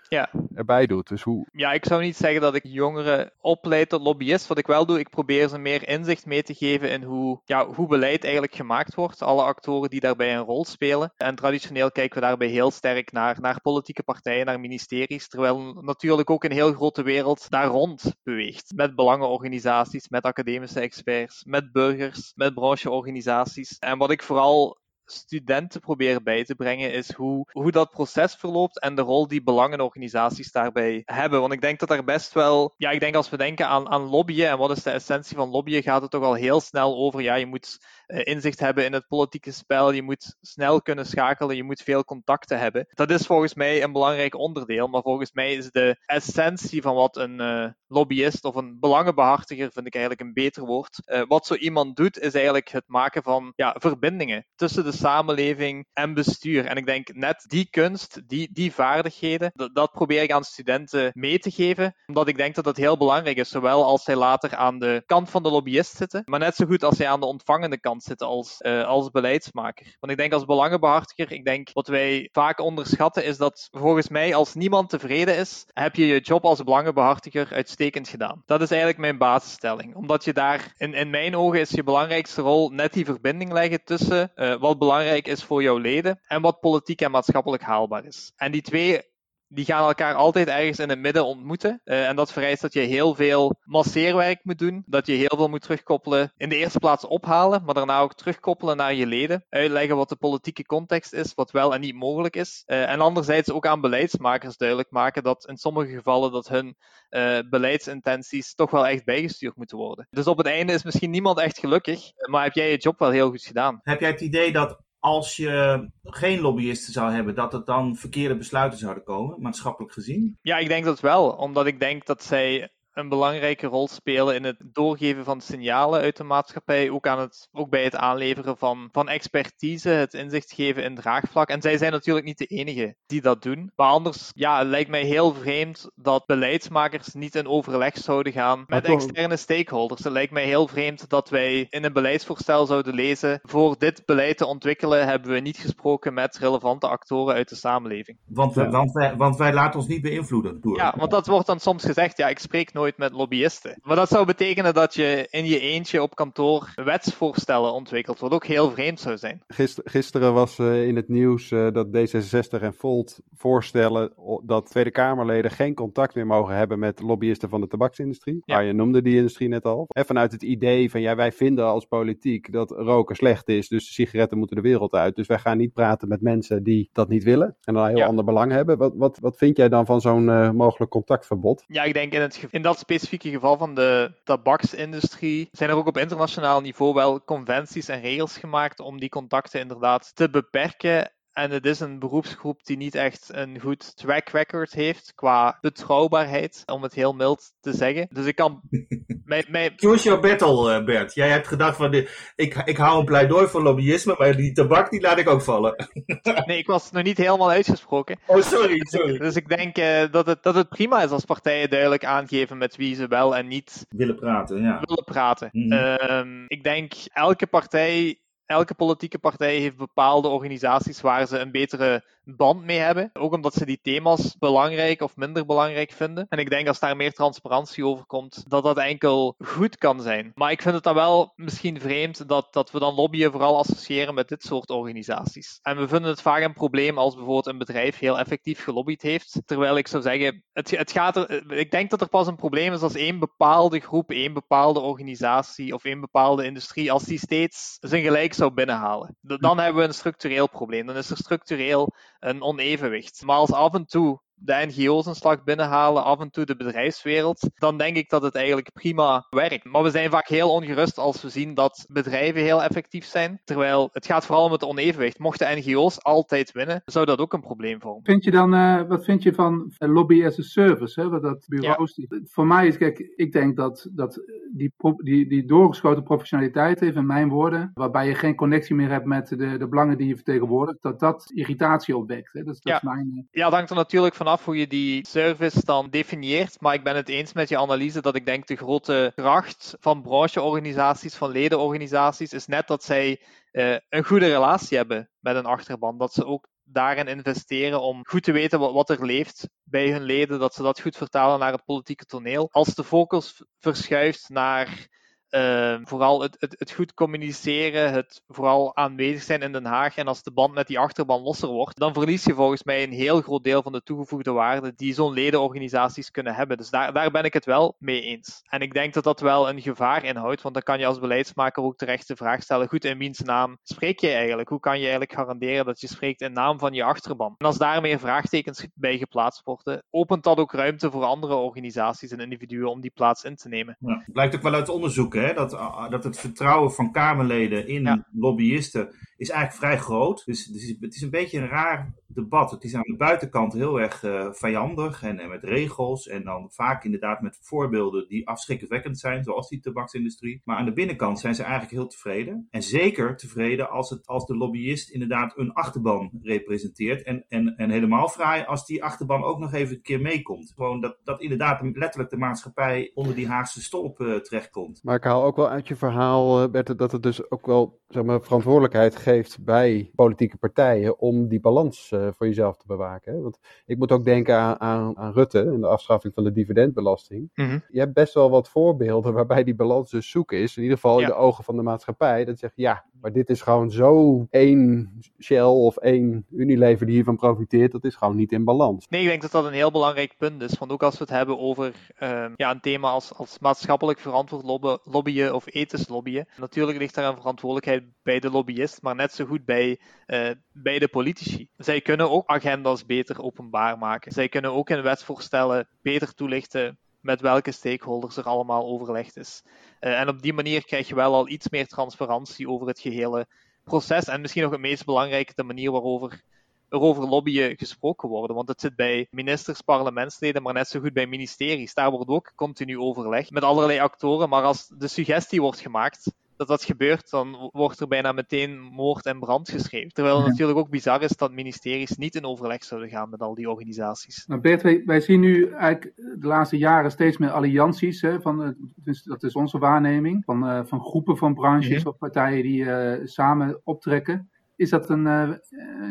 ja. 0.10 0.30
erbij 0.56 0.86
doet. 0.86 1.08
Dus 1.08 1.22
hoe... 1.22 1.48
Ja, 1.52 1.72
ik 1.72 1.86
zou 1.86 2.02
niet 2.02 2.16
zeggen 2.16 2.42
dat 2.42 2.56
ik 2.56 2.64
jongeren 2.64 3.32
opleid 3.42 3.90
tot 3.90 4.02
lobbyist. 4.02 4.48
Wat 4.48 4.58
ik 4.58 4.68
wel 4.68 4.86
doe, 4.86 5.00
ik 5.00 5.10
probeer 5.10 5.48
ze 5.48 5.58
meer 5.58 5.88
inzicht 5.88 6.26
mee 6.26 6.44
te 6.44 6.54
geven 6.54 6.92
in 6.92 7.04
hoe, 7.04 7.42
ja, 7.46 7.66
hoe 7.66 7.88
beleid 7.88 8.24
eigenlijk 8.24 8.56
gemaakt 8.56 8.96
wordt. 8.96 9.22
Alle 9.22 9.44
actoren 9.44 9.90
die 9.90 10.00
daarbij 10.00 10.36
een 10.36 10.44
rol 10.44 10.66
spelen. 10.66 11.14
En 11.18 11.36
traditioneel 11.36 11.92
kijken 11.92 12.20
we 12.20 12.26
daarbij 12.26 12.48
heel 12.48 12.72
sterk 12.72 13.12
naar, 13.12 13.42
naar 13.42 13.62
politieke 13.62 14.04
partijen, 14.04 14.46
naar 14.46 14.60
ministeries. 14.60 15.28
Terwijl 15.28 15.74
natuurlijk 15.82 16.30
ook 16.30 16.44
een 16.44 16.52
heel 16.52 16.74
grote 16.74 17.04
wereld 17.04 17.50
daar 17.50 17.68
rond 17.68 18.16
beweegt. 18.24 18.74
Met 18.76 18.96
belangenorganisaties, 18.96 20.10
met 20.10 20.24
academische 20.24 20.80
experts, 20.80 21.44
met 21.44 21.72
burgers, 21.72 22.32
met 22.36 22.54
brancheorganisaties. 22.54 23.78
En 23.80 23.98
wat 23.98 24.12
ik 24.12 24.24
vooral 24.24 24.84
studenten 25.06 25.82
proberen 25.82 26.24
bij 26.24 26.44
te 26.44 26.56
brengen, 26.56 26.94
is 26.94 27.14
hoe, 27.14 27.50
hoe 27.52 27.72
dat 27.72 27.90
proces 27.90 28.36
verloopt 28.36 28.80
en 28.80 28.96
de 28.96 29.02
rol 29.02 29.28
die 29.28 29.44
belangenorganisaties 29.44 30.52
daarbij 30.52 31.02
hebben. 31.06 31.40
Want 31.40 31.54
ik 31.54 31.62
denk 31.62 31.80
dat 31.80 31.92
er 31.92 32.04
best 32.04 32.34
wel, 32.34 32.74
ja, 32.78 32.90
ik 32.90 33.00
denk 33.00 33.16
als 33.16 33.30
we 33.30 33.38
denken 33.38 33.68
aan, 33.68 33.90
aan 33.90 34.02
lobbyen 34.02 34.50
en 34.50 34.58
wat 34.58 34.72
is 34.78 34.84
de 34.84 34.92
essentie 34.92 35.36
van 35.38 35.50
lobbyen, 35.50 35.84
gaat 35.84 36.02
het 36.02 36.12
toch 36.12 36.24
al 36.24 36.34
heel 36.34 36.62
snel 36.62 36.96
over, 36.96 37.22
ja, 37.22 37.36
je 37.36 37.46
moet 37.46 37.80
inzicht 38.08 38.60
hebben 38.60 38.86
in 38.86 38.94
het 38.94 39.08
politieke 39.08 39.52
spel, 39.52 39.92
je 39.92 40.02
moet 40.02 40.36
snel 40.42 40.82
kunnen 40.82 41.06
schakelen, 41.06 41.56
je 41.56 41.64
moet 41.64 41.82
veel 41.82 42.04
contacten 42.04 42.60
hebben. 42.60 42.88
Dat 42.90 43.10
is 43.10 43.26
volgens 43.26 43.54
mij 43.54 43.84
een 43.84 43.92
belangrijk 43.92 44.36
onderdeel, 44.36 44.88
maar 44.88 45.02
volgens 45.02 45.32
mij 45.32 45.54
is 45.54 45.72
de 45.72 46.02
essentie 46.06 46.82
van 46.82 46.96
wat 46.96 47.18
een 47.18 47.74
lobbyist 47.88 48.44
of 48.44 48.56
een 48.56 48.80
belangenbehartiger, 48.80 49.72
vind 49.72 49.88
ik 49.88 49.96
eigenlijk 49.96 50.24
een 50.24 50.34
beter 50.34 50.66
woord. 50.66 51.00
wat 51.28 51.46
zo 51.46 51.54
iemand 51.54 51.96
doet, 51.96 52.20
is 52.20 52.34
eigenlijk 52.34 52.70
het 52.70 52.84
maken 52.88 53.24
van 53.24 53.54
ja, 53.56 53.76
verbindingen 53.80 54.46
tussen 54.56 54.84
de 54.84 54.92
samenleving 54.92 55.88
en 55.94 56.14
bestuur. 56.14 56.66
En 56.66 56.76
ik 56.76 56.86
denk 56.86 57.14
net 57.14 57.44
die 57.48 57.70
kunst, 57.70 58.22
die, 58.28 58.50
die 58.52 58.74
vaardigheden, 58.74 59.52
dat, 59.54 59.76
dat 59.76 59.92
probeer 59.92 60.24
ik 60.24 60.32
aan 60.32 60.44
studenten 60.44 61.12
mee 61.14 61.40
te 61.40 61.52
geven, 61.52 61.96
omdat 62.06 62.28
ik 62.28 62.38
denk 62.38 62.56
dat 62.56 62.64
dat 62.64 62.78
heel 62.78 62.98
belangrijk 62.98 63.38
is, 63.38 63.50
zowel 63.50 63.84
als 63.84 64.04
zij 64.04 64.16
later 64.16 64.56
aan 64.56 64.80
de 64.80 65.04
kant 65.06 65.30
van 65.30 65.44
de 65.44 65.50
lobbyist 65.50 65.96
zitten, 65.96 66.22
maar 66.26 66.40
net 66.40 66.56
zo 66.56 66.66
goed 66.66 66.84
als 66.84 66.98
zij 66.98 67.10
aan 67.10 67.20
de 67.20 67.26
ontvangende 67.26 67.80
kant 67.80 67.95
zitten 68.04 68.28
als, 68.28 68.62
uh, 68.62 68.86
als 68.86 69.10
beleidsmaker. 69.10 69.96
Want 70.00 70.12
ik 70.12 70.18
denk 70.18 70.34
als 70.34 70.46
belangenbehartiger, 70.46 71.32
ik 71.32 71.46
denk 71.46 71.70
wat 71.74 71.88
wij 71.88 72.30
vaak 72.32 72.60
onderschatten 72.60 73.26
is 73.26 73.38
dat 73.38 73.68
volgens 73.72 74.10
mij 74.10 74.36
als 74.36 74.54
niemand 74.54 74.90
tevreden 74.90 75.38
is, 75.38 75.66
heb 75.74 75.96
je 75.96 76.06
je 76.06 76.20
job 76.20 76.46
als 76.46 76.64
belangenbehartiger 76.64 77.48
uitstekend 77.54 78.08
gedaan. 78.08 78.42
Dat 78.46 78.62
is 78.62 78.70
eigenlijk 78.70 79.00
mijn 79.00 79.18
basisstelling. 79.18 79.96
Omdat 79.96 80.24
je 80.26 80.34
daar, 80.34 80.74
in, 80.78 80.94
in 80.94 81.10
mijn 81.10 81.36
ogen 81.36 81.60
is 81.60 81.70
je 81.70 81.84
belangrijkste 81.84 82.42
rol 82.42 82.70
net 82.70 82.94
die 82.94 83.06
verbinding 83.06 83.52
leggen 83.52 83.84
tussen 83.84 84.32
uh, 84.36 84.56
wat 84.56 84.80
belangrijk 84.80 85.28
is 85.28 85.44
voor 85.44 85.64
jouw 85.64 85.78
leden 85.78 86.20
en 86.28 86.42
wat 86.42 86.60
politiek 86.60 87.02
en 87.02 87.12
maatschappelijk 87.12 87.64
haalbaar 87.64 88.06
is. 88.06 88.32
En 88.36 88.52
die 88.52 88.62
twee 88.62 89.14
die 89.56 89.66
gaan 89.66 89.88
elkaar 89.88 90.14
altijd 90.14 90.48
ergens 90.48 90.80
in 90.80 90.90
het 90.90 91.00
midden 91.00 91.26
ontmoeten. 91.26 91.82
Uh, 91.86 92.08
en 92.08 92.16
dat 92.16 92.32
vereist 92.32 92.62
dat 92.62 92.74
je 92.74 92.80
heel 92.80 93.16
veel 93.16 93.56
masseerwerk 93.64 94.40
moet 94.44 94.60
doen. 94.60 94.84
Dat 94.86 95.08
je 95.08 95.14
heel 95.14 95.38
veel 95.38 95.50
moet 95.50 95.62
terugkoppelen. 95.62 96.34
In 96.38 96.50
de 96.50 96.56
eerste 96.56 96.80
plaats 96.80 97.06
ophalen, 97.06 97.64
maar 97.66 97.74
daarna 97.74 98.00
ook 98.00 98.14
terugkoppelen 98.14 98.78
naar 98.78 98.94
je 98.94 99.06
leden. 99.06 99.46
Uitleggen 99.50 99.96
wat 99.96 100.10
de 100.10 100.16
politieke 100.16 100.66
context 100.66 101.14
is, 101.14 101.34
wat 101.34 101.52
wel 101.52 101.74
en 101.74 101.82
niet 101.82 101.96
mogelijk 101.96 102.36
is. 102.36 102.64
Uh, 102.66 102.90
en 102.90 103.02
anderzijds 103.02 103.52
ook 103.52 103.68
aan 103.68 103.82
beleidsmakers 103.82 104.58
duidelijk 104.58 104.92
maken 104.92 105.24
dat 105.24 105.48
in 105.48 105.58
sommige 105.58 105.92
gevallen 105.92 106.32
dat 106.32 106.48
hun 106.48 106.78
uh, 107.10 107.40
beleidsintenties 107.50 108.56
toch 108.56 108.72
wel 108.72 108.88
echt 108.88 109.06
bijgestuurd 109.06 109.56
moeten 109.56 109.78
worden. 109.78 110.08
Dus 110.10 110.28
op 110.28 110.38
het 110.38 110.48
einde 110.48 110.74
is 110.74 110.84
misschien 110.84 111.12
niemand 111.12 111.40
echt 111.40 111.60
gelukkig, 111.60 112.12
maar 112.30 112.44
heb 112.44 112.54
jij 112.54 112.72
je 112.72 112.78
job 112.78 113.00
wel 113.00 113.10
heel 113.10 113.30
goed 113.30 113.44
gedaan. 113.44 113.80
Heb 113.84 114.00
jij 114.00 114.10
het 114.10 114.22
idee 114.22 114.52
dat 114.52 114.85
als 115.06 115.36
je 115.36 115.88
geen 116.04 116.40
lobbyisten 116.40 116.94
zou 116.94 117.12
hebben, 117.12 117.36
dat 117.36 117.52
het 117.52 117.66
dan 117.66 117.96
verkeerde 117.96 118.36
besluiten 118.36 118.80
zouden 118.80 119.04
komen, 119.04 119.42
maatschappelijk 119.42 119.94
gezien? 119.94 120.38
Ja, 120.42 120.58
ik 120.58 120.68
denk 120.68 120.86
dat 120.86 121.00
wel. 121.00 121.30
Omdat 121.30 121.66
ik 121.66 121.80
denk 121.80 122.06
dat 122.06 122.24
zij 122.24 122.70
een 122.96 123.10
belangrijke 123.10 123.68
rol 123.68 123.88
spelen 123.88 124.36
in 124.36 124.44
het 124.44 124.58
doorgeven 124.72 125.24
van 125.24 125.42
signalen 125.42 126.02
uit 126.02 126.18
de 126.18 126.24
maatschappij, 126.24 126.90
ook, 126.90 127.08
aan 127.08 127.20
het, 127.20 127.50
ook 127.52 127.70
bij 127.70 127.84
het 127.84 127.96
aanleveren 127.96 128.58
van, 128.58 128.90
van 128.92 129.10
expertise, 129.10 129.90
het 129.90 130.14
inzicht 130.14 130.54
geven 130.54 130.84
in 130.84 130.96
draagvlak. 130.96 131.50
En 131.50 131.62
zij 131.62 131.78
zijn 131.78 131.92
natuurlijk 131.92 132.26
niet 132.26 132.38
de 132.38 132.46
enige 132.46 132.96
die 133.06 133.22
dat 133.22 133.42
doen. 133.42 133.72
Maar 133.76 133.90
anders, 133.90 134.32
ja, 134.34 134.60
het 134.60 134.68
lijkt 134.68 134.90
mij 134.90 135.04
heel 135.04 135.34
vreemd 135.34 135.90
dat 135.96 136.26
beleidsmakers 136.26 137.14
niet 137.14 137.36
in 137.36 137.48
overleg 137.48 137.98
zouden 137.98 138.34
gaan 138.34 138.64
met 138.68 138.86
externe 138.86 139.38
stakeholders. 139.38 140.04
Het 140.04 140.14
lijkt 140.14 140.32
mij 140.32 140.46
heel 140.46 140.68
vreemd 140.68 141.10
dat 141.10 141.30
wij 141.30 141.68
in 141.70 141.84
een 141.84 141.94
beleidsvoorstel 141.94 142.66
zouden 142.66 142.94
lezen, 142.94 143.40
voor 143.44 143.76
dit 143.78 144.06
beleid 144.06 144.38
te 144.38 144.46
ontwikkelen 144.46 145.08
hebben 145.08 145.32
we 145.32 145.40
niet 145.40 145.58
gesproken 145.58 146.14
met 146.14 146.38
relevante 146.38 146.88
actoren 146.88 147.36
uit 147.36 147.50
de 147.50 147.56
samenleving. 147.56 148.18
Want, 148.28 148.56
want, 148.56 148.92
wij, 148.92 149.16
want 149.16 149.38
wij 149.38 149.54
laten 149.54 149.80
ons 149.80 149.88
niet 149.88 150.02
beïnvloeden 150.02 150.62
door. 150.62 150.78
Ja, 150.78 150.94
want 150.98 151.12
dat 151.12 151.28
wordt 151.28 151.48
dan 151.48 151.60
soms 151.60 151.84
gezegd, 151.84 152.18
ja, 152.18 152.28
ik 152.28 152.40
spreek 152.40 152.74
nooit 152.74 152.85
met 152.98 153.12
lobbyisten. 153.12 153.80
Maar 153.82 153.96
dat 153.96 154.10
zou 154.10 154.26
betekenen 154.26 154.74
dat 154.74 154.94
je 154.94 155.28
in 155.30 155.46
je 155.46 155.60
eentje 155.60 156.02
op 156.02 156.16
kantoor 156.16 156.72
wetsvoorstellen 156.76 157.74
ontwikkelt, 157.74 158.20
wat 158.20 158.32
ook 158.32 158.46
heel 158.46 158.72
vreemd 158.72 159.00
zou 159.00 159.18
zijn. 159.18 159.44
Gister, 159.48 159.84
gisteren 159.90 160.34
was 160.34 160.58
uh, 160.58 160.88
in 160.88 160.96
het 160.96 161.08
nieuws 161.08 161.52
uh, 161.52 161.72
dat 161.72 161.88
D66 161.88 162.62
en 162.62 162.74
Volt 162.74 163.20
voorstellen 163.34 164.14
dat 164.44 164.70
Tweede 164.70 164.92
Kamerleden 164.92 165.52
geen 165.52 165.74
contact 165.74 166.16
meer 166.16 166.28
mogen 166.28 166.56
hebben 166.56 166.80
met 166.80 167.02
lobbyisten 167.02 167.50
van 167.50 167.62
de 167.62 167.68
tabaksindustrie. 167.68 168.42
Ja. 168.46 168.60
je 168.60 168.74
noemde 168.74 169.02
die 169.02 169.16
industrie 169.16 169.50
net 169.50 169.66
al. 169.66 169.86
En 169.88 170.06
vanuit 170.06 170.32
het 170.32 170.44
idee 170.44 170.92
van 170.92 171.02
ja, 171.02 171.16
wij 171.16 171.32
vinden 171.32 171.66
als 171.66 171.86
politiek 171.86 172.52
dat 172.52 172.72
roken 172.72 173.16
slecht 173.16 173.50
is, 173.50 173.68
dus 173.68 173.94
sigaretten 173.94 174.38
moeten 174.38 174.56
de 174.56 174.62
wereld 174.62 174.94
uit. 174.94 175.16
Dus 175.16 175.28
wij 175.28 175.40
gaan 175.40 175.58
niet 175.58 175.74
praten 175.74 176.08
met 176.08 176.22
mensen 176.22 176.64
die 176.64 176.90
dat 176.92 177.10
niet 177.10 177.24
willen 177.24 177.56
en 177.64 177.76
een 177.76 177.88
heel 177.88 177.98
ja. 177.98 178.06
ander 178.06 178.26
belang 178.26 178.52
hebben. 178.52 178.78
Wat, 178.78 178.94
wat, 178.96 179.18
wat 179.20 179.38
vind 179.38 179.58
jij 179.58 179.70
dan 179.70 179.86
van 179.86 180.02
zo'n 180.02 180.28
uh, 180.28 180.52
mogelijk 180.52 180.92
contactverbod? 180.92 181.64
Ja, 181.68 181.84
ik 181.84 181.94
denk 181.94 182.14
in, 182.14 182.22
het, 182.22 182.48
in 182.50 182.62
dat 182.62 182.75
specifieke 182.78 183.30
geval 183.30 183.58
van 183.58 183.76
de 183.76 184.12
tabaksindustrie 184.24 185.50
zijn 185.52 185.70
er 185.70 185.76
ook 185.76 185.88
op 185.88 185.98
internationaal 185.98 186.62
niveau 186.62 186.94
wel 186.94 187.24
conventies 187.24 187.88
en 187.88 188.02
regels 188.02 188.38
gemaakt 188.38 188.80
om 188.80 189.00
die 189.00 189.10
contacten 189.10 189.60
inderdaad 189.60 190.16
te 190.16 190.30
beperken 190.30 191.12
en 191.36 191.52
het 191.52 191.66
is 191.66 191.80
een 191.80 192.00
beroepsgroep 192.00 192.66
die 192.66 192.78
niet 192.78 192.96
echt 192.96 193.30
een 193.34 193.60
goed 193.60 193.98
track 193.98 194.30
record 194.30 194.74
heeft 194.74 195.14
qua 195.16 195.58
betrouwbaarheid, 195.62 196.64
om 196.66 196.84
het 196.84 196.94
heel 196.94 197.14
mild 197.14 197.54
te 197.60 197.74
zeggen. 197.74 198.08
Dus 198.10 198.26
ik 198.26 198.36
kan. 198.36 198.62
mijn, 199.26 199.46
mijn... 199.50 199.74
Choose 199.76 200.04
your 200.04 200.22
battle, 200.22 200.74
eh, 200.74 200.86
Bert. 200.86 201.14
Jij 201.14 201.30
hebt 201.30 201.48
gedacht 201.48 201.78
van: 201.78 201.92
de, 201.92 202.32
ik, 202.36 202.56
ik 202.66 202.78
hou 202.78 203.00
een 203.00 203.06
pleidooi 203.06 203.48
voor 203.48 203.64
lobbyisme, 203.64 204.16
maar 204.18 204.36
die 204.36 204.52
tabak 204.52 204.90
die 204.90 205.02
laat 205.02 205.18
ik 205.18 205.30
ook 205.30 205.42
vallen. 205.42 205.90
nee, 206.46 206.58
ik 206.58 206.68
was 206.68 206.92
nog 206.92 207.04
niet 207.04 207.18
helemaal 207.18 207.50
uitgesproken. 207.50 208.20
Oh, 208.26 208.42
sorry, 208.42 208.82
sorry. 208.86 209.18
Dus 209.26 209.36
ik 209.36 209.48
denk 209.48 209.78
uh, 209.78 210.12
dat, 210.12 210.26
het, 210.26 210.44
dat 210.44 210.56
het 210.56 210.70
prima 210.70 211.04
is 211.04 211.10
als 211.10 211.26
partijen 211.26 211.70
duidelijk 211.70 212.06
aangeven 212.06 212.58
met 212.58 212.76
wie 212.76 212.96
ze 212.96 213.08
wel 213.08 213.36
en 213.36 213.48
niet 213.48 213.86
willen 213.90 214.16
praten. 214.16 214.62
Ja. 214.62 214.80
Willen 214.86 215.04
praten. 215.04 215.50
Mm 215.52 215.72
-hmm. 215.72 216.46
ik 216.48 216.64
denk 216.64 216.94
elke 217.14 217.48
partij 217.48 218.20
elke 218.46 218.74
politieke 218.74 219.20
partij 219.20 219.58
heeft 219.58 219.78
bepaalde 219.78 220.28
organisaties 220.28 221.02
waar 221.02 221.28
ze 221.28 221.40
een 221.40 221.52
betere 221.52 222.04
band 222.26 222.64
mee 222.64 222.80
hebben. 222.80 223.10
Ook 223.14 223.34
omdat 223.34 223.54
ze 223.54 223.66
die 223.66 223.80
thema's 223.82 224.38
belangrijk 224.38 225.02
of 225.02 225.16
minder 225.16 225.46
belangrijk 225.46 225.92
vinden. 225.92 226.26
En 226.30 226.40
ik 226.40 226.50
denk 226.50 226.68
als 226.68 226.80
daar 226.80 226.96
meer 226.96 227.14
transparantie 227.14 227.86
over 227.86 228.06
komt, 228.06 228.44
dat 228.48 228.64
dat 228.64 228.78
enkel 228.78 229.36
goed 229.40 229.78
kan 229.78 230.02
zijn. 230.02 230.32
Maar 230.36 230.52
ik 230.52 230.62
vind 230.62 230.76
het 230.76 230.84
dan 230.84 230.96
wel 230.96 231.34
misschien 231.36 231.80
vreemd 231.80 232.28
dat, 232.28 232.48
dat 232.54 232.72
we 232.72 232.80
dan 232.80 232.94
lobbyen 232.94 233.32
vooral 233.32 233.58
associëren 233.58 234.14
met 234.14 234.28
dit 234.28 234.44
soort 234.44 234.70
organisaties. 234.70 235.60
En 235.62 235.78
we 235.78 235.88
vinden 235.88 236.10
het 236.10 236.22
vaak 236.22 236.44
een 236.44 236.54
probleem 236.54 236.98
als 236.98 237.16
bijvoorbeeld 237.16 237.48
een 237.48 237.58
bedrijf 237.58 238.00
heel 238.00 238.20
effectief 238.20 238.64
gelobbyd 238.64 239.02
heeft. 239.02 239.42
Terwijl 239.46 239.78
ik 239.78 239.88
zou 239.88 240.04
zeggen, 240.04 240.44
het, 240.54 240.72
het 240.72 240.92
gaat 240.92 241.16
er, 241.16 241.52
ik 241.52 241.72
denk 241.72 241.90
dat 241.90 242.02
er 242.02 242.10
pas 242.10 242.28
een 242.28 242.36
probleem 242.36 242.74
is 242.74 242.82
als 242.82 242.96
één 242.96 243.20
bepaalde 243.20 243.80
groep, 243.80 244.12
één 244.12 244.34
bepaalde 244.34 244.80
organisatie 244.80 245.74
of 245.74 245.84
één 245.84 246.00
bepaalde 246.00 246.46
industrie, 246.46 246.92
als 246.92 247.04
die 247.04 247.20
steeds 247.20 247.78
zijn 247.80 248.04
gelijk 248.04 248.34
zou 248.36 248.52
binnenhalen. 248.52 249.18
Dan 249.22 249.58
hebben 249.58 249.82
we 249.82 249.88
een 249.88 249.94
structureel 249.94 250.50
probleem. 250.50 250.86
Dan 250.86 250.96
is 250.96 251.10
er 251.10 251.18
structureel 251.18 251.94
een 252.20 252.42
onevenwicht. 252.42 253.24
Maar 253.26 253.36
als 253.36 253.52
af 253.52 253.74
en 253.74 253.86
toe 253.86 254.22
de 254.36 254.66
NGO's 254.68 255.06
een 255.06 255.16
slag 255.16 255.44
binnenhalen, 255.44 256.04
af 256.04 256.20
en 256.20 256.30
toe 256.30 256.46
de 256.46 256.56
bedrijfswereld, 256.56 257.50
dan 257.56 257.78
denk 257.78 257.98
ik 257.98 258.10
dat 258.10 258.22
het 258.22 258.36
eigenlijk 258.36 258.72
prima 258.74 259.28
werkt. 259.30 259.64
Maar 259.64 259.84
we 259.84 259.90
zijn 259.90 260.10
vaak 260.10 260.28
heel 260.28 260.52
ongerust 260.52 260.98
als 260.98 261.22
we 261.22 261.30
zien 261.30 261.54
dat 261.54 261.86
bedrijven 261.90 262.42
heel 262.42 262.64
effectief 262.64 263.06
zijn, 263.06 263.42
terwijl 263.44 263.90
het 263.92 264.06
gaat 264.06 264.26
vooral 264.26 264.46
om 264.46 264.52
het 264.52 264.64
onevenwicht. 264.64 265.20
Mochten 265.20 265.58
NGO's 265.58 266.00
altijd 266.00 266.52
winnen, 266.52 266.82
zou 266.86 267.06
dat 267.06 267.20
ook 267.20 267.34
een 267.34 267.42
probleem 267.42 267.82
vormen. 267.82 268.04
Vind 268.04 268.24
je 268.24 268.32
dan, 268.32 268.54
uh, 268.54 268.82
wat 268.88 269.06
vind 269.06 269.24
je 269.24 269.34
van 269.34 269.74
lobby 269.78 270.26
as 270.26 270.40
a 270.40 270.44
service, 270.44 271.02
hè, 271.02 271.10
wat 271.10 271.22
dat 271.22 271.46
bureaus... 271.48 271.94
Ja. 271.96 272.20
Voor 272.24 272.48
mij 272.48 272.68
is, 272.68 272.78
kijk, 272.78 273.00
ik 273.16 273.32
denk 273.32 273.56
dat, 273.56 273.88
dat 273.92 274.22
die, 274.52 274.74
die, 274.98 275.28
die 275.28 275.46
doorgeschoten 275.46 276.04
professionaliteit 276.04 276.80
heeft, 276.80 276.96
in 276.96 277.06
mijn 277.06 277.30
woorden, 277.30 277.72
waarbij 277.74 278.08
je 278.08 278.16
geen 278.16 278.36
connectie 278.36 278.76
meer 278.76 278.90
hebt 278.90 279.06
met 279.06 279.28
de, 279.28 279.58
de 279.58 279.68
belangen 279.68 279.98
die 279.98 280.08
je 280.08 280.16
vertegenwoordigt, 280.16 280.82
dat 280.82 281.00
dat 281.00 281.32
irritatie 281.34 281.98
opwekt. 281.98 282.34
Hè. 282.34 282.44
Dat, 282.44 282.54
dat 282.54 282.64
ja. 282.64 282.76
is 282.76 282.82
mijn... 282.82 283.12
Uh... 283.16 283.24
Ja, 283.32 283.44
dat 283.44 283.54
hangt 283.54 283.70
er 283.70 283.76
natuurlijk 283.76 284.16
vanaf 284.26 284.46
hoe 284.46 284.58
je 284.58 284.68
die 284.68 285.08
service 285.08 285.66
dan 285.66 285.90
definieert, 285.90 286.62
maar 286.62 286.74
ik 286.74 286.84
ben 286.84 286.96
het 286.96 287.10
eens 287.10 287.34
met 287.34 287.50
je 287.50 287.58
analyse 287.58 288.02
dat 288.02 288.16
ik 288.16 288.26
denk 288.26 288.48
de 288.48 288.56
grote 288.56 289.12
kracht 289.16 289.76
van 289.80 290.02
brancheorganisaties, 290.02 291.16
van 291.16 291.32
ledenorganisaties, 291.32 292.34
is 292.34 292.46
net 292.46 292.68
dat 292.68 292.84
zij 292.84 293.22
uh, 293.52 293.78
een 293.90 294.04
goede 294.04 294.28
relatie 294.28 294.78
hebben 294.78 295.10
met 295.20 295.36
een 295.36 295.46
achterban. 295.46 295.98
Dat 295.98 296.14
ze 296.14 296.26
ook 296.26 296.48
daarin 296.64 297.08
investeren 297.08 297.82
om 297.82 298.08
goed 298.08 298.24
te 298.24 298.32
weten 298.32 298.60
wat, 298.60 298.90
er 298.90 299.06
leeft 299.06 299.50
bij 299.64 299.92
hun 299.92 300.04
leden, 300.04 300.40
dat 300.40 300.54
ze 300.54 300.62
dat 300.62 300.82
goed 300.82 300.98
vertalen 300.98 301.40
naar 301.40 301.52
het 301.52 301.66
politieke 301.66 302.06
toneel. 302.06 302.48
Als 302.52 302.76
de 302.76 302.84
focus 302.84 303.44
verschuift 303.60 304.30
naar 304.30 304.88
uh, 305.36 305.76
vooral 305.84 306.22
het, 306.22 306.36
het, 306.40 306.56
het, 306.58 306.72
goed 306.72 306.94
communiceren, 306.94 307.94
het 307.94 308.22
vooral 308.28 308.76
aanwezig 308.76 309.24
zijn 309.24 309.42
in 309.42 309.52
Den 309.52 309.66
Haag. 309.66 309.98
En 309.98 310.08
als 310.08 310.24
de 310.24 310.32
band 310.32 310.54
met 310.54 310.68
die 310.68 310.80
achterban 310.80 311.22
losser 311.22 311.50
wordt, 311.50 311.80
dan 311.80 311.94
verlies 311.94 312.24
je 312.24 312.34
volgens 312.34 312.64
mij 312.64 312.84
een 312.84 312.92
heel 312.92 313.22
groot 313.22 313.44
deel 313.44 313.62
van 313.62 313.72
de 313.72 313.84
toegevoegde 313.84 314.32
waarde 314.32 314.74
die 314.76 314.94
zo'n 314.94 315.14
ledenorganisaties 315.14 316.12
kunnen 316.12 316.36
hebben. 316.36 316.58
Dus 316.58 316.70
daar, 316.70 316.94
daar 316.94 317.12
ben 317.12 317.24
ik 317.24 317.34
het 317.34 317.46
wel 317.46 317.76
mee 317.80 318.02
eens. 318.02 318.42
En 318.50 318.60
ik 318.60 318.74
denk 318.74 318.94
dat 318.94 319.04
dat 319.04 319.20
wel 319.20 319.50
een 319.50 319.62
gevaar 319.62 320.04
inhoudt, 320.04 320.42
want 320.42 320.54
dan 320.54 320.64
kan 320.64 320.80
je 320.80 320.86
als 320.86 321.00
beleidsmaker 321.00 321.64
ook 321.64 321.78
terecht 321.78 322.08
de 322.08 322.16
vraag 322.16 322.42
stellen: 322.42 322.68
goed, 322.68 322.86
in 322.86 322.98
wiens 322.98 323.20
naam 323.20 323.58
spreek 323.64 324.00
je 324.00 324.10
eigenlijk? 324.10 324.50
Hoe 324.50 324.60
kan 324.60 324.76
je 324.76 324.82
eigenlijk 324.82 325.14
garanderen 325.14 325.66
dat 325.66 325.82
je 325.82 325.88
spreekt 325.88 326.22
in 326.22 326.34
naam 326.34 326.60
van 326.60 326.74
je 326.74 326.84
achterban? 326.84 327.36
En 327.38 327.46
als 327.46 327.58
daar 327.58 327.82
meer 327.82 328.00
vraagtekens 328.00 328.68
bij 328.74 328.98
geplaatst 328.98 329.44
worden, 329.44 329.84
opent 329.90 330.24
dat 330.24 330.38
ook 330.38 330.54
ruimte 330.54 330.92
voor 330.92 331.04
andere 331.04 331.36
organisaties 331.36 332.12
en 332.12 332.20
individuen 332.20 332.70
om 332.70 332.82
die 332.82 332.92
plaats 332.94 333.24
in 333.24 333.36
te 333.36 333.48
nemen. 333.48 333.78
Ja, 333.80 334.04
blijkt 334.06 334.36
ook 334.36 334.42
wel 334.42 334.54
uit 334.54 334.70
onderzoek, 334.70 335.14
hè? 335.14 335.25
Hè, 335.26 335.34
dat, 335.34 335.52
dat 335.90 336.04
het 336.04 336.20
vertrouwen 336.20 336.72
van 336.72 336.92
Kamerleden 336.92 337.68
in 337.68 338.06
lobbyisten 338.12 338.90
is 339.18 339.30
eigenlijk 339.30 339.66
vrij 339.66 339.78
groot. 339.78 340.26
Dus, 340.26 340.46
dus, 340.46 340.76
het 340.80 340.96
is 340.96 341.02
een 341.02 341.10
beetje 341.10 341.40
een 341.40 341.48
raar 341.48 341.94
debat. 342.08 342.52
Het 342.52 342.64
is 342.64 342.76
aan 342.76 342.82
de 342.82 342.96
buitenkant 342.96 343.54
heel 343.54 343.80
erg 343.80 344.04
uh, 344.04 344.32
vijandig 344.32 345.04
en, 345.04 345.20
en, 345.20 345.30
met 345.30 345.44
regels. 345.44 346.08
En 346.08 346.24
dan 346.24 346.52
vaak 346.52 346.84
inderdaad 346.84 347.22
met 347.22 347.40
voorbeelden 347.42 348.08
die 348.08 348.28
afschrikwekkend 348.28 349.00
zijn, 349.00 349.24
zoals 349.24 349.50
die 349.50 349.60
tabaksindustrie. 349.60 350.42
Maar 350.44 350.58
aan 350.58 350.66
de 350.66 350.74
binnenkant 350.74 351.20
zijn 351.20 351.36
ze 351.36 351.42
eigenlijk 351.44 351.72
heel 351.72 351.88
tevreden. 351.88 352.48
En 352.50 352.64
zeker 352.64 353.18
tevreden 353.18 353.70
als, 353.70 353.90
het, 353.90 354.08
als 354.08 354.26
de 354.26 354.38
lobbyist 354.38 354.90
inderdaad 354.90 355.38
een 355.38 355.54
achterban 355.54 356.10
representeert. 356.22 357.04
En, 357.04 357.26
en, 357.30 357.56
en 357.58 357.70
helemaal 357.70 358.10
vrij 358.10 358.46
als 358.46 358.66
die 358.66 358.84
achterban 358.84 359.24
ook 359.24 359.40
nog 359.40 359.54
even 359.54 359.76
een 359.76 359.82
keer 359.82 360.02
meekomt. 360.02 360.52
Gewoon 360.56 360.82
dat, 360.82 360.98
dat 361.04 361.22
inderdaad 361.22 361.62
letterlijk 361.62 362.10
de 362.10 362.18
maatschappij 362.18 362.92
onder 362.94 363.16
die 363.16 363.28
Haagse 363.28 363.62
stolp 363.62 364.00
uh, 364.00 364.16
terechtkomt. 364.16 364.80
Maar 364.84 364.96
ik 364.96 365.04
haal 365.16 365.26
ook 365.26 365.36
wel 365.36 365.50
uit 365.50 365.68
je 365.68 365.76
verhaal, 365.76 366.44
uh, 366.44 366.50
Bert, 366.50 366.78
dat 366.78 366.92
het 366.92 367.04
dus 367.04 367.32
ook 367.32 367.46
wel 367.46 367.80
zeg 367.88 368.04
maar, 368.04 368.22
verantwoordelijkheid 368.22 368.96
geeft 368.96 369.44
bij 369.44 369.92
politieke 369.96 370.38
partijen 370.38 371.00
om 371.00 371.28
die 371.28 371.40
balans 371.40 371.92
uh, 371.92 372.08
voor 372.12 372.28
jezelf 372.28 372.58
te 372.58 372.68
bewaken. 372.68 373.14
Hè? 373.14 373.22
Want 373.22 373.40
ik 373.66 373.78
moet 373.78 373.92
ook 373.92 374.06
denken 374.06 374.36
aan, 374.36 374.60
aan, 374.60 374.98
aan 374.98 375.14
Rutte 375.14 375.40
en 375.40 375.62
de 375.62 375.68
afschaffing 375.68 376.14
van 376.14 376.24
de 376.24 376.32
dividendbelasting. 376.32 377.30
Mm-hmm. 377.36 377.64
Je 377.68 377.80
hebt 377.80 377.94
best 377.94 378.14
wel 378.14 378.30
wat 378.30 378.50
voorbeelden 378.50 379.14
waarbij 379.20 379.44
die 379.44 379.56
balans 379.56 379.92
dus 379.92 380.10
zoek 380.10 380.32
is. 380.32 380.58
In 380.58 380.64
ieder 380.64 380.78
geval 380.78 381.00
in 381.00 381.08
de 381.08 381.14
ogen 381.14 381.44
van 381.44 381.56
de 381.56 381.62
maatschappij. 381.62 382.26
Dat 382.26 382.40
zegt 382.40 382.54
ja, 382.56 382.86
maar 383.06 383.14
dit 383.14 383.30
is 383.30 383.42
gewoon 383.42 383.72
zo 383.72 384.26
één 384.30 385.00
Shell 385.22 385.44
of 385.44 385.78
één 385.78 386.26
Unilever 386.32 386.86
die 386.86 386.96
hiervan 386.96 387.16
profiteert. 387.16 387.72
Dat 387.72 387.84
is 387.84 387.96
gewoon 387.96 388.16
niet 388.16 388.32
in 388.32 388.44
balans. 388.44 388.86
Nee, 388.90 389.02
ik 389.02 389.08
denk 389.08 389.22
dat 389.22 389.32
dat 389.32 389.46
een 389.46 389.54
heel 389.54 389.72
belangrijk 389.72 390.16
punt 390.18 390.42
is. 390.42 390.58
Want 390.58 390.72
ook 390.72 390.84
als 390.84 390.98
we 390.98 391.04
het 391.04 391.10
hebben 391.10 391.40
over 391.40 391.74
uh, 392.00 392.26
ja, 392.36 392.52
een 392.52 392.60
thema 392.60 392.90
als, 392.90 393.14
als 393.14 393.40
maatschappelijk 393.40 394.00
verantwoord 394.00 394.46
lobby, 394.46 394.76
lobbyen 394.84 395.36
of 395.36 395.46
ethisch 395.46 395.88
lobbyen. 395.88 396.28
Natuurlijk 396.38 396.78
ligt 396.78 396.96
daar 396.96 397.10
een 397.10 397.18
verantwoordelijkheid 397.18 397.84
bij 398.04 398.20
de 398.20 398.30
lobbyist, 398.30 398.82
maar 398.82 398.96
net 398.96 399.12
zo 399.12 399.26
goed 399.26 399.46
bij, 399.46 399.80
uh, 400.08 400.30
bij 400.52 400.80
de 400.80 400.88
politici. 400.88 401.50
Zij 401.58 401.82
kunnen 401.82 402.12
ook 402.12 402.28
agenda's 402.28 402.86
beter 402.86 403.24
openbaar 403.24 403.78
maken. 403.78 404.12
Zij 404.12 404.30
kunnen 404.30 404.54
ook 404.54 404.70
in 404.70 404.82
wetsvoorstellen 404.82 405.68
beter 405.82 406.14
toelichten 406.14 406.78
met 407.06 407.22
welke 407.22 407.52
stakeholders 407.52 408.18
er 408.18 408.24
allemaal 408.24 408.66
overlegd 408.66 409.18
is. 409.18 409.44
Uh, 409.82 410.00
en 410.00 410.08
op 410.08 410.22
die 410.22 410.34
manier 410.34 410.66
krijg 410.66 410.88
je 410.88 410.96
wel 410.96 411.14
al 411.14 411.30
iets 411.30 411.50
meer 411.50 411.68
transparantie 411.68 412.50
over 412.50 412.68
het 412.68 412.80
gehele 412.80 413.28
proces. 413.64 414.08
En 414.08 414.22
misschien 414.22 414.44
nog 414.44 414.52
het 414.52 414.62
meest 414.62 414.86
belangrijke, 414.86 415.34
de 415.36 415.44
manier 415.44 415.72
waarover 415.72 416.24
er 416.70 416.80
over 416.80 417.08
lobbyen 417.08 417.58
gesproken 417.58 418.10
worden. 418.10 418.36
Want 418.36 418.48
het 418.48 418.62
zit 418.62 418.76
bij 418.76 419.08
ministers, 419.12 419.62
parlementsleden, 419.62 420.42
maar 420.42 420.54
net 420.54 420.68
zo 420.68 420.80
goed 420.80 420.94
bij 420.94 421.08
ministeries. 421.08 421.74
Daar 421.74 421.92
wordt 421.92 422.10
ook 422.10 422.32
continu 422.36 422.80
overleg 422.80 423.30
met 423.30 423.44
allerlei 423.44 423.80
actoren. 423.80 424.30
Maar 424.30 424.44
als 424.44 424.68
de 424.68 424.88
suggestie 424.88 425.42
wordt 425.42 425.60
gemaakt 425.60 426.12
dat 426.38 426.48
dat 426.48 426.64
gebeurt, 426.64 427.10
dan 427.10 427.50
wordt 427.54 427.80
er 427.80 427.88
bijna 427.88 428.12
meteen 428.12 428.60
moord 428.60 429.06
en 429.06 429.20
brand 429.20 429.50
geschreven. 429.50 429.94
Terwijl 429.94 430.16
het 430.16 430.26
ja. 430.26 430.32
natuurlijk 430.32 430.58
ook 430.58 430.70
bizar 430.70 431.02
is 431.02 431.18
dat 431.18 431.32
ministeries 431.32 431.98
niet 431.98 432.16
in 432.16 432.26
overleg 432.26 432.64
zouden 432.64 432.90
gaan 432.90 433.10
met 433.10 433.22
al 433.22 433.36
die 433.36 433.50
organisaties. 433.50 434.26
Nou 434.26 434.42
Bert, 434.42 434.62
wij, 434.62 434.82
wij 434.86 435.00
zien 435.00 435.20
nu 435.20 435.52
eigenlijk 435.52 435.96
de 435.96 436.28
laatste 436.28 436.58
jaren 436.58 436.92
steeds 436.92 437.18
meer 437.18 437.32
allianties. 437.32 438.02
Hè, 438.02 438.22
van, 438.22 438.56
dus 438.76 439.04
dat 439.04 439.24
is 439.24 439.34
onze 439.34 439.58
waarneming. 439.58 440.24
Van, 440.26 440.50
uh, 440.50 440.60
van 440.66 440.82
groepen 440.82 441.18
van 441.18 441.34
branches 441.34 441.70
mm-hmm. 441.70 441.88
of 441.88 441.98
partijen 441.98 442.44
die 442.44 442.64
uh, 442.64 442.94
samen 443.04 443.62
optrekken. 443.64 444.30
Is 444.56 444.70
dat 444.70 444.90
een 444.90 445.06
uh, 445.06 445.32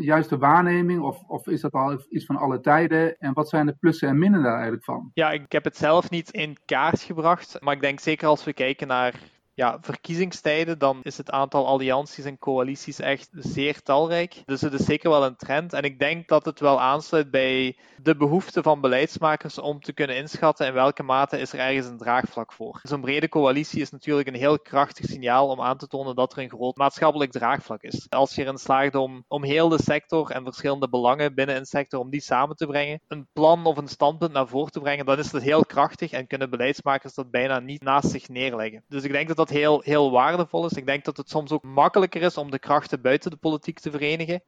juiste 0.00 0.38
waarneming 0.38 1.00
of, 1.00 1.22
of 1.26 1.46
is 1.46 1.60
dat 1.60 1.72
al 1.72 2.00
iets 2.08 2.24
van 2.24 2.36
alle 2.36 2.60
tijden? 2.60 3.18
En 3.18 3.32
wat 3.32 3.48
zijn 3.48 3.66
de 3.66 3.76
plussen 3.80 4.08
en 4.08 4.18
minnen 4.18 4.42
daar 4.42 4.54
eigenlijk 4.54 4.84
van? 4.84 5.10
Ja, 5.14 5.30
ik 5.30 5.52
heb 5.52 5.64
het 5.64 5.76
zelf 5.76 6.10
niet 6.10 6.30
in 6.30 6.56
kaart 6.64 7.00
gebracht. 7.00 7.56
Maar 7.60 7.74
ik 7.74 7.80
denk 7.80 8.00
zeker 8.00 8.28
als 8.28 8.44
we 8.44 8.52
kijken 8.52 8.86
naar 8.86 9.14
ja, 9.54 9.78
verkiezingstijden, 9.80 10.78
dan 10.78 11.00
is 11.02 11.16
het 11.16 11.30
aantal 11.30 11.66
allianties 11.66 12.24
en 12.24 12.38
coalities 12.38 13.00
echt 13.00 13.28
zeer 13.32 13.82
talrijk. 13.82 14.42
Dus 14.44 14.60
het 14.60 14.72
is 14.72 14.84
zeker 14.84 15.10
wel 15.10 15.24
een 15.24 15.36
trend. 15.36 15.72
En 15.72 15.82
ik 15.82 15.98
denk 15.98 16.28
dat 16.28 16.44
het 16.44 16.60
wel 16.60 16.80
aansluit 16.80 17.30
bij 17.30 17.76
de 18.02 18.16
behoefte 18.16 18.62
van 18.62 18.80
beleidsmakers 18.80 19.58
om 19.58 19.80
te 19.80 19.92
kunnen 19.92 20.16
inschatten 20.16 20.66
in 20.66 20.72
welke 20.72 21.02
mate 21.02 21.38
is 21.38 21.52
er 21.52 21.58
ergens 21.58 21.86
een 21.86 21.98
draagvlak 21.98 22.52
voor. 22.52 22.80
Zo'n 22.82 23.00
brede 23.00 23.28
coalitie 23.28 23.80
is 23.80 23.90
natuurlijk 23.90 24.28
een 24.28 24.34
heel 24.34 24.58
krachtig 24.58 25.06
signaal 25.06 25.48
om 25.48 25.60
aan 25.60 25.78
te 25.78 25.86
tonen 25.86 26.14
dat 26.14 26.32
er 26.32 26.38
een 26.38 26.48
groot 26.48 26.76
maatschappelijk 26.76 27.32
draagvlak 27.32 27.82
is. 27.82 28.06
Als 28.10 28.34
je 28.34 28.42
erin 28.42 28.58
slaagt 28.58 28.94
om, 28.94 29.24
om 29.28 29.44
heel 29.44 29.68
de 29.68 29.82
sector 29.82 30.30
en 30.30 30.44
verschillende 30.44 30.88
belangen 30.88 31.34
binnen 31.34 31.56
een 31.56 31.66
sector, 31.66 32.00
om 32.00 32.10
die 32.10 32.20
samen 32.20 32.56
te 32.56 32.66
brengen, 32.66 33.00
een 33.08 33.26
plan 33.32 33.66
of 33.66 33.76
een 33.76 33.88
standpunt 33.88 34.32
naar 34.32 34.48
voren 34.48 34.72
te 34.72 34.80
brengen, 34.80 35.06
dan 35.06 35.18
is 35.18 35.30
dat 35.30 35.42
heel 35.42 35.64
krachtig 35.64 36.10
en 36.10 36.26
kunnen 36.26 36.50
beleidsmakers 36.50 37.14
dat 37.14 37.30
bijna 37.30 37.58
niet 37.58 37.82
naast 37.82 38.10
zich 38.10 38.28
neerleggen. 38.28 38.84
Dus 38.88 39.02
ik 39.02 39.12
denk 39.12 39.28
dat 39.28 39.36
dat 39.36 39.43
heel, 39.48 39.80
heel 39.84 40.10
waardevol 40.10 40.66
is. 40.66 40.72
Ik 40.72 40.86
denk 40.86 41.04
dat 41.04 41.16
het 41.16 41.30
soms 41.30 41.50
ook 41.50 41.62
makkelijker 41.62 42.22
is 42.22 42.36
om 42.36 42.50
de 42.50 42.58
krachten 42.58 43.00
buiten 43.00 43.30
de 43.30 43.36
politiek 43.36 43.78
te 43.78 43.90
verenigen. 43.90 44.42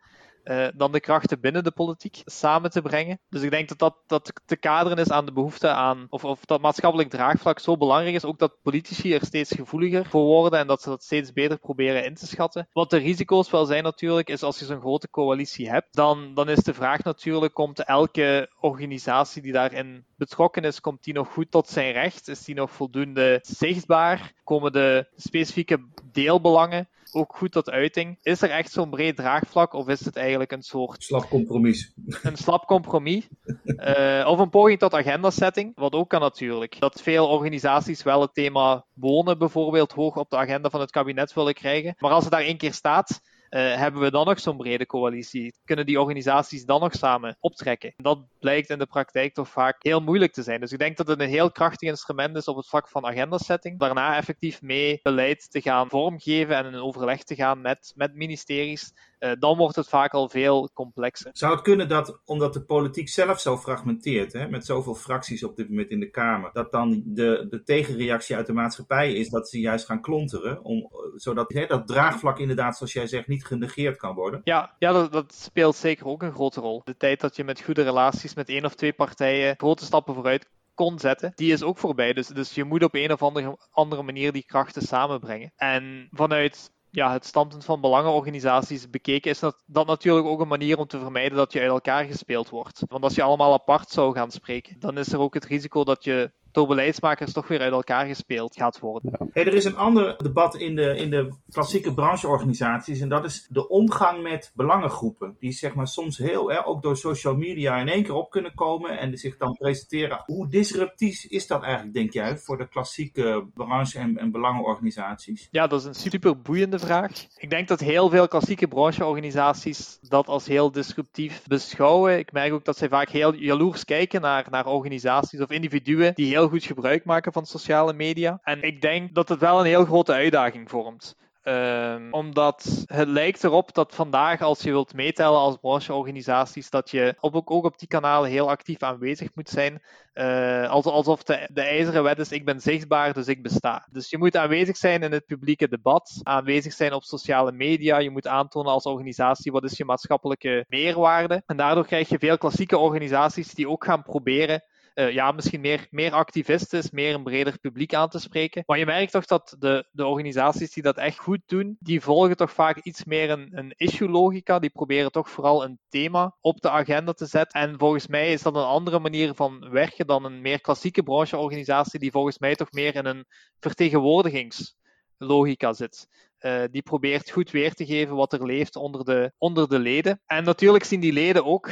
Uh, 0.50 0.66
dan 0.74 0.92
de 0.92 1.00
krachten 1.00 1.40
binnen 1.40 1.64
de 1.64 1.70
politiek 1.70 2.22
samen 2.24 2.70
te 2.70 2.82
brengen. 2.82 3.18
Dus 3.28 3.42
ik 3.42 3.50
denk 3.50 3.68
dat 3.68 3.78
dat, 3.78 3.96
dat 4.06 4.32
te 4.44 4.56
kaderen 4.56 4.98
is 4.98 5.10
aan 5.10 5.26
de 5.26 5.32
behoefte 5.32 5.68
aan, 5.68 6.06
of, 6.10 6.24
of 6.24 6.44
dat 6.44 6.60
maatschappelijk 6.60 7.10
draagvlak 7.10 7.58
zo 7.58 7.76
belangrijk 7.76 8.14
is, 8.14 8.24
ook 8.24 8.38
dat 8.38 8.62
politici 8.62 9.14
er 9.14 9.26
steeds 9.26 9.52
gevoeliger 9.52 10.06
voor 10.06 10.24
worden 10.24 10.58
en 10.58 10.66
dat 10.66 10.82
ze 10.82 10.88
dat 10.88 11.02
steeds 11.02 11.32
beter 11.32 11.58
proberen 11.58 12.04
in 12.04 12.14
te 12.14 12.26
schatten. 12.26 12.68
Wat 12.72 12.90
de 12.90 12.96
risico's 12.96 13.50
wel 13.50 13.64
zijn 13.64 13.82
natuurlijk, 13.82 14.28
is 14.28 14.42
als 14.42 14.58
je 14.58 14.64
zo'n 14.64 14.80
grote 14.80 15.10
coalitie 15.10 15.70
hebt, 15.70 15.94
dan, 15.94 16.34
dan 16.34 16.48
is 16.48 16.62
de 16.62 16.74
vraag 16.74 17.02
natuurlijk, 17.02 17.54
komt 17.54 17.84
elke 17.84 18.50
organisatie 18.60 19.42
die 19.42 19.52
daarin 19.52 20.04
betrokken 20.16 20.62
is, 20.62 20.80
komt 20.80 21.04
die 21.04 21.14
nog 21.14 21.32
goed 21.32 21.50
tot 21.50 21.68
zijn 21.68 21.92
recht? 21.92 22.28
Is 22.28 22.44
die 22.44 22.54
nog 22.54 22.70
voldoende 22.70 23.38
zichtbaar? 23.42 24.32
Komen 24.44 24.72
de 24.72 25.06
specifieke 25.16 25.86
deelbelangen 26.12 26.88
ook 27.16 27.36
goed 27.36 27.52
tot 27.52 27.70
uiting. 27.70 28.18
Is 28.22 28.42
er 28.42 28.50
echt 28.50 28.72
zo'n 28.72 28.90
breed 28.90 29.16
draagvlak 29.16 29.72
of 29.72 29.88
is 29.88 30.04
het 30.04 30.16
eigenlijk 30.16 30.52
een 30.52 30.62
soort... 30.62 31.02
Slap 31.02 31.28
compromis. 31.28 31.92
Een 32.22 32.36
slap 32.36 32.66
compromis. 32.66 33.28
uh, 33.64 34.26
of 34.28 34.38
een 34.38 34.50
poging 34.50 34.78
tot 34.78 34.94
agendasetting, 34.94 35.72
wat 35.74 35.92
ook 35.92 36.08
kan 36.08 36.20
natuurlijk. 36.20 36.80
Dat 36.80 37.02
veel 37.02 37.28
organisaties 37.28 38.02
wel 38.02 38.20
het 38.20 38.34
thema 38.34 38.84
wonen 38.94 39.38
bijvoorbeeld 39.38 39.92
hoog 39.92 40.16
op 40.16 40.30
de 40.30 40.36
agenda 40.36 40.70
van 40.70 40.80
het 40.80 40.90
kabinet 40.90 41.34
willen 41.34 41.54
krijgen. 41.54 41.94
Maar 41.98 42.10
als 42.10 42.22
het 42.22 42.32
daar 42.32 42.42
één 42.42 42.56
keer 42.56 42.74
staat, 42.74 43.20
uh, 43.50 43.74
hebben 43.74 44.00
we 44.00 44.10
dan 44.10 44.26
nog 44.26 44.40
zo'n 44.40 44.56
brede 44.56 44.86
coalitie? 44.86 45.54
Kunnen 45.64 45.86
die 45.86 46.00
organisaties 46.00 46.64
dan 46.64 46.80
nog 46.80 46.94
samen 46.94 47.36
optrekken? 47.40 47.94
Dat 47.96 48.18
blijkt 48.38 48.70
in 48.70 48.78
de 48.78 48.86
praktijk 48.86 49.34
toch 49.34 49.48
vaak 49.48 49.76
heel 49.82 50.00
moeilijk 50.00 50.32
te 50.32 50.42
zijn. 50.42 50.60
Dus 50.60 50.72
ik 50.72 50.78
denk 50.78 50.96
dat 50.96 51.06
het 51.06 51.20
een 51.20 51.28
heel 51.28 51.50
krachtig 51.50 51.88
instrument 51.88 52.36
is 52.36 52.48
op 52.48 52.56
het 52.56 52.68
vlak 52.68 52.88
van 52.88 53.06
agendasetting. 53.06 53.78
Daarna 53.78 54.16
effectief 54.16 54.62
mee 54.62 55.00
beleid 55.02 55.50
te 55.50 55.60
gaan 55.60 55.88
vormgeven 55.88 56.56
en 56.56 56.66
in 56.66 56.74
overleg 56.74 57.22
te 57.22 57.34
gaan 57.34 57.60
met, 57.60 57.92
met 57.96 58.14
ministeries. 58.14 58.92
Uh, 59.26 59.32
dan 59.38 59.56
wordt 59.56 59.76
het 59.76 59.88
vaak 59.88 60.12
al 60.12 60.28
veel 60.28 60.70
complexer. 60.74 61.30
Zou 61.32 61.52
het 61.52 61.62
kunnen 61.62 61.88
dat, 61.88 62.20
omdat 62.24 62.52
de 62.52 62.64
politiek 62.64 63.08
zelf 63.08 63.40
zo 63.40 63.56
fragmenteert, 63.56 64.32
hè, 64.32 64.48
met 64.48 64.66
zoveel 64.66 64.94
fracties 64.94 65.44
op 65.44 65.56
dit 65.56 65.68
moment 65.68 65.90
in 65.90 66.00
de 66.00 66.10
Kamer, 66.10 66.50
dat 66.52 66.72
dan 66.72 67.02
de, 67.04 67.46
de 67.50 67.62
tegenreactie 67.62 68.36
uit 68.36 68.46
de 68.46 68.52
maatschappij 68.52 69.12
is 69.12 69.28
dat 69.28 69.48
ze 69.48 69.60
juist 69.60 69.86
gaan 69.86 70.00
klonteren, 70.00 70.64
om, 70.64 70.90
zodat 71.14 71.52
hè, 71.52 71.66
dat 71.66 71.86
draagvlak 71.86 72.38
inderdaad, 72.38 72.76
zoals 72.76 72.92
jij 72.92 73.06
zegt, 73.06 73.28
niet 73.28 73.46
genegeerd 73.46 73.96
kan 73.96 74.14
worden? 74.14 74.40
Ja, 74.44 74.74
ja 74.78 74.92
dat, 74.92 75.12
dat 75.12 75.34
speelt 75.34 75.76
zeker 75.76 76.06
ook 76.06 76.22
een 76.22 76.32
grote 76.32 76.60
rol. 76.60 76.80
De 76.84 76.96
tijd 76.96 77.20
dat 77.20 77.36
je 77.36 77.44
met 77.44 77.60
goede 77.60 77.82
relaties 77.82 78.34
met 78.34 78.48
één 78.48 78.64
of 78.64 78.74
twee 78.74 78.92
partijen 78.92 79.54
grote 79.56 79.84
stappen 79.84 80.14
vooruit 80.14 80.48
kon 80.74 80.98
zetten, 80.98 81.32
die 81.34 81.52
is 81.52 81.62
ook 81.62 81.78
voorbij. 81.78 82.12
Dus, 82.12 82.26
dus 82.26 82.54
je 82.54 82.64
moet 82.64 82.82
op 82.82 82.94
een 82.94 83.12
of 83.12 83.22
andere, 83.22 83.58
andere 83.70 84.02
manier 84.02 84.32
die 84.32 84.44
krachten 84.46 84.82
samenbrengen. 84.82 85.52
En 85.56 86.08
vanuit 86.10 86.70
ja, 86.96 87.12
het 87.12 87.26
standpunt 87.26 87.64
van 87.64 87.80
belangenorganisaties 87.80 88.90
bekeken, 88.90 89.30
is 89.30 89.38
dat, 89.38 89.62
dat 89.66 89.86
natuurlijk 89.86 90.26
ook 90.26 90.40
een 90.40 90.48
manier 90.48 90.78
om 90.78 90.86
te 90.86 90.98
vermijden 90.98 91.36
dat 91.36 91.52
je 91.52 91.60
uit 91.60 91.68
elkaar 91.68 92.04
gespeeld 92.04 92.48
wordt. 92.48 92.82
Want 92.88 93.02
als 93.02 93.14
je 93.14 93.22
allemaal 93.22 93.52
apart 93.52 93.90
zou 93.90 94.14
gaan 94.14 94.30
spreken, 94.30 94.76
dan 94.80 94.98
is 94.98 95.12
er 95.12 95.18
ook 95.18 95.34
het 95.34 95.44
risico 95.44 95.84
dat 95.84 96.04
je 96.04 96.32
door 96.56 96.66
beleidsmakers 96.66 97.32
toch 97.32 97.48
weer 97.48 97.60
uit 97.60 97.72
elkaar 97.72 98.06
gespeeld 98.06 98.56
gaat 98.56 98.78
worden. 98.78 99.12
Ja. 99.18 99.26
Hey, 99.32 99.46
er 99.46 99.54
is 99.54 99.64
een 99.64 99.76
ander 99.76 100.16
debat 100.16 100.56
in 100.56 100.76
de, 100.76 100.96
in 100.96 101.10
de 101.10 101.32
klassieke 101.50 101.94
brancheorganisaties 101.94 103.00
en 103.00 103.08
dat 103.08 103.24
is 103.24 103.46
de 103.48 103.68
omgang 103.68 104.22
met 104.22 104.52
belangengroepen. 104.54 105.36
Die 105.38 105.52
zeg 105.52 105.74
maar 105.74 105.88
soms 105.88 106.18
heel, 106.18 106.50
hè, 106.50 106.66
ook 106.66 106.82
door 106.82 106.96
social 106.96 107.36
media 107.36 107.76
in 107.76 107.88
één 107.88 108.02
keer 108.02 108.14
op 108.14 108.30
kunnen 108.30 108.54
komen 108.54 108.98
en 108.98 109.18
zich 109.18 109.36
dan 109.36 109.52
presenteren. 109.52 110.22
Hoe 110.26 110.48
disruptief 110.48 111.24
is 111.24 111.46
dat 111.46 111.62
eigenlijk, 111.62 111.94
denk 111.94 112.12
jij, 112.12 112.36
voor 112.38 112.58
de 112.58 112.68
klassieke 112.68 113.46
branche- 113.54 113.98
en, 113.98 114.18
en 114.18 114.30
belangenorganisaties? 114.30 115.48
Ja, 115.50 115.66
dat 115.66 115.80
is 115.80 115.86
een 115.86 115.94
super 115.94 116.40
boeiende 116.40 116.78
vraag. 116.78 117.26
Ik 117.36 117.50
denk 117.50 117.68
dat 117.68 117.80
heel 117.80 118.08
veel 118.08 118.28
klassieke 118.28 118.68
brancheorganisaties 118.68 119.98
dat 120.00 120.26
als 120.26 120.46
heel 120.46 120.72
disruptief 120.72 121.42
beschouwen. 121.46 122.18
Ik 122.18 122.32
merk 122.32 122.52
ook 122.52 122.64
dat 122.64 122.76
zij 122.76 122.88
vaak 122.88 123.08
heel 123.08 123.34
jaloers 123.34 123.84
kijken 123.84 124.20
naar, 124.20 124.46
naar 124.50 124.66
organisaties 124.66 125.40
of 125.40 125.50
individuen 125.50 126.14
die 126.14 126.26
heel 126.26 126.45
goed 126.48 126.64
gebruik 126.64 127.04
maken 127.04 127.32
van 127.32 127.46
sociale 127.46 127.92
media. 127.92 128.40
En 128.42 128.62
ik 128.62 128.80
denk 128.80 129.14
dat 129.14 129.28
het 129.28 129.40
wel 129.40 129.60
een 129.60 129.66
heel 129.66 129.84
grote 129.84 130.12
uitdaging 130.12 130.70
vormt. 130.70 131.16
Ehm, 131.46 132.08
omdat 132.10 132.84
het 132.86 133.08
lijkt 133.08 133.44
erop 133.44 133.74
dat 133.74 133.94
vandaag, 133.94 134.42
als 134.42 134.62
je 134.62 134.70
wilt 134.70 134.94
meetellen 134.94 135.38
als 135.38 135.56
brancheorganisaties, 135.56 136.70
dat 136.70 136.90
je 136.90 137.14
op, 137.20 137.34
ook, 137.44 137.64
op 137.64 137.78
die 137.78 137.88
kanalen 137.88 138.30
heel 138.30 138.48
actief 138.48 138.82
aanwezig 138.82 139.28
moet 139.34 139.48
zijn. 139.48 139.82
Uh, 140.14 140.70
alsof 140.70 141.22
de, 141.22 141.48
de 141.52 141.60
ijzeren 141.60 142.02
wet 142.02 142.18
is, 142.18 142.32
ik 142.32 142.44
ben 142.44 142.60
zichtbaar, 142.60 143.12
dus 143.12 143.26
ik 143.26 143.42
besta. 143.42 143.86
Dus 143.90 144.10
je 144.10 144.18
moet 144.18 144.36
aanwezig 144.36 144.76
zijn 144.76 145.02
in 145.02 145.12
het 145.12 145.26
publieke 145.26 145.68
debat, 145.68 146.20
aanwezig 146.22 146.72
zijn 146.72 146.92
op 146.92 147.02
sociale 147.02 147.52
media, 147.52 147.98
je 147.98 148.10
moet 148.10 148.26
aantonen 148.26 148.72
als 148.72 148.84
organisatie 148.84 149.52
wat 149.52 149.64
is 149.64 149.76
je 149.76 149.84
maatschappelijke 149.84 150.64
meerwaarde. 150.68 151.42
En 151.46 151.56
daardoor 151.56 151.86
krijg 151.86 152.08
je 152.08 152.18
veel 152.18 152.38
klassieke 152.38 152.78
organisaties 152.78 153.54
die 153.54 153.68
ook 153.68 153.84
gaan 153.84 154.02
proberen 154.02 154.62
uh, 154.98 155.12
ja, 155.12 155.32
misschien 155.32 155.60
meer, 155.60 155.86
meer 155.90 156.12
activistisch, 156.12 156.90
meer 156.90 157.14
een 157.14 157.22
breder 157.22 157.58
publiek 157.58 157.94
aan 157.94 158.08
te 158.08 158.18
spreken. 158.18 158.62
Maar 158.66 158.78
je 158.78 158.86
merkt 158.86 159.12
toch 159.12 159.24
dat 159.24 159.56
de, 159.58 159.88
de 159.90 160.06
organisaties 160.06 160.72
die 160.72 160.82
dat 160.82 160.96
echt 160.96 161.18
goed 161.18 161.40
doen, 161.46 161.76
die 161.80 162.00
volgen 162.00 162.36
toch 162.36 162.52
vaak 162.52 162.76
iets 162.76 163.04
meer 163.04 163.30
een, 163.30 163.48
een 163.52 163.72
issue-logica. 163.76 164.58
Die 164.58 164.70
proberen 164.70 165.12
toch 165.12 165.30
vooral 165.30 165.64
een 165.64 165.78
thema 165.88 166.36
op 166.40 166.60
de 166.60 166.70
agenda 166.70 167.12
te 167.12 167.26
zetten. 167.26 167.60
En 167.60 167.78
volgens 167.78 168.06
mij 168.06 168.32
is 168.32 168.42
dat 168.42 168.56
een 168.56 168.62
andere 168.62 168.98
manier 168.98 169.34
van 169.34 169.70
werken 169.70 170.06
dan 170.06 170.24
een 170.24 170.40
meer 170.40 170.60
klassieke 170.60 171.02
brancheorganisatie, 171.02 172.00
die 172.00 172.10
volgens 172.10 172.38
mij 172.38 172.54
toch 172.54 172.72
meer 172.72 172.94
in 172.94 173.06
een 173.06 173.24
vertegenwoordigingslogica 173.60 175.72
zit. 175.72 176.08
Uh, 176.40 176.62
die 176.70 176.82
probeert 176.82 177.30
goed 177.30 177.50
weer 177.50 177.72
te 177.72 177.86
geven 177.86 178.16
wat 178.16 178.32
er 178.32 178.46
leeft 178.46 178.76
onder 178.76 179.04
de, 179.04 179.32
onder 179.38 179.68
de 179.68 179.78
leden. 179.78 180.20
En 180.26 180.44
natuurlijk 180.44 180.84
zien 180.84 181.00
die 181.00 181.12
leden 181.12 181.44
ook 181.44 181.70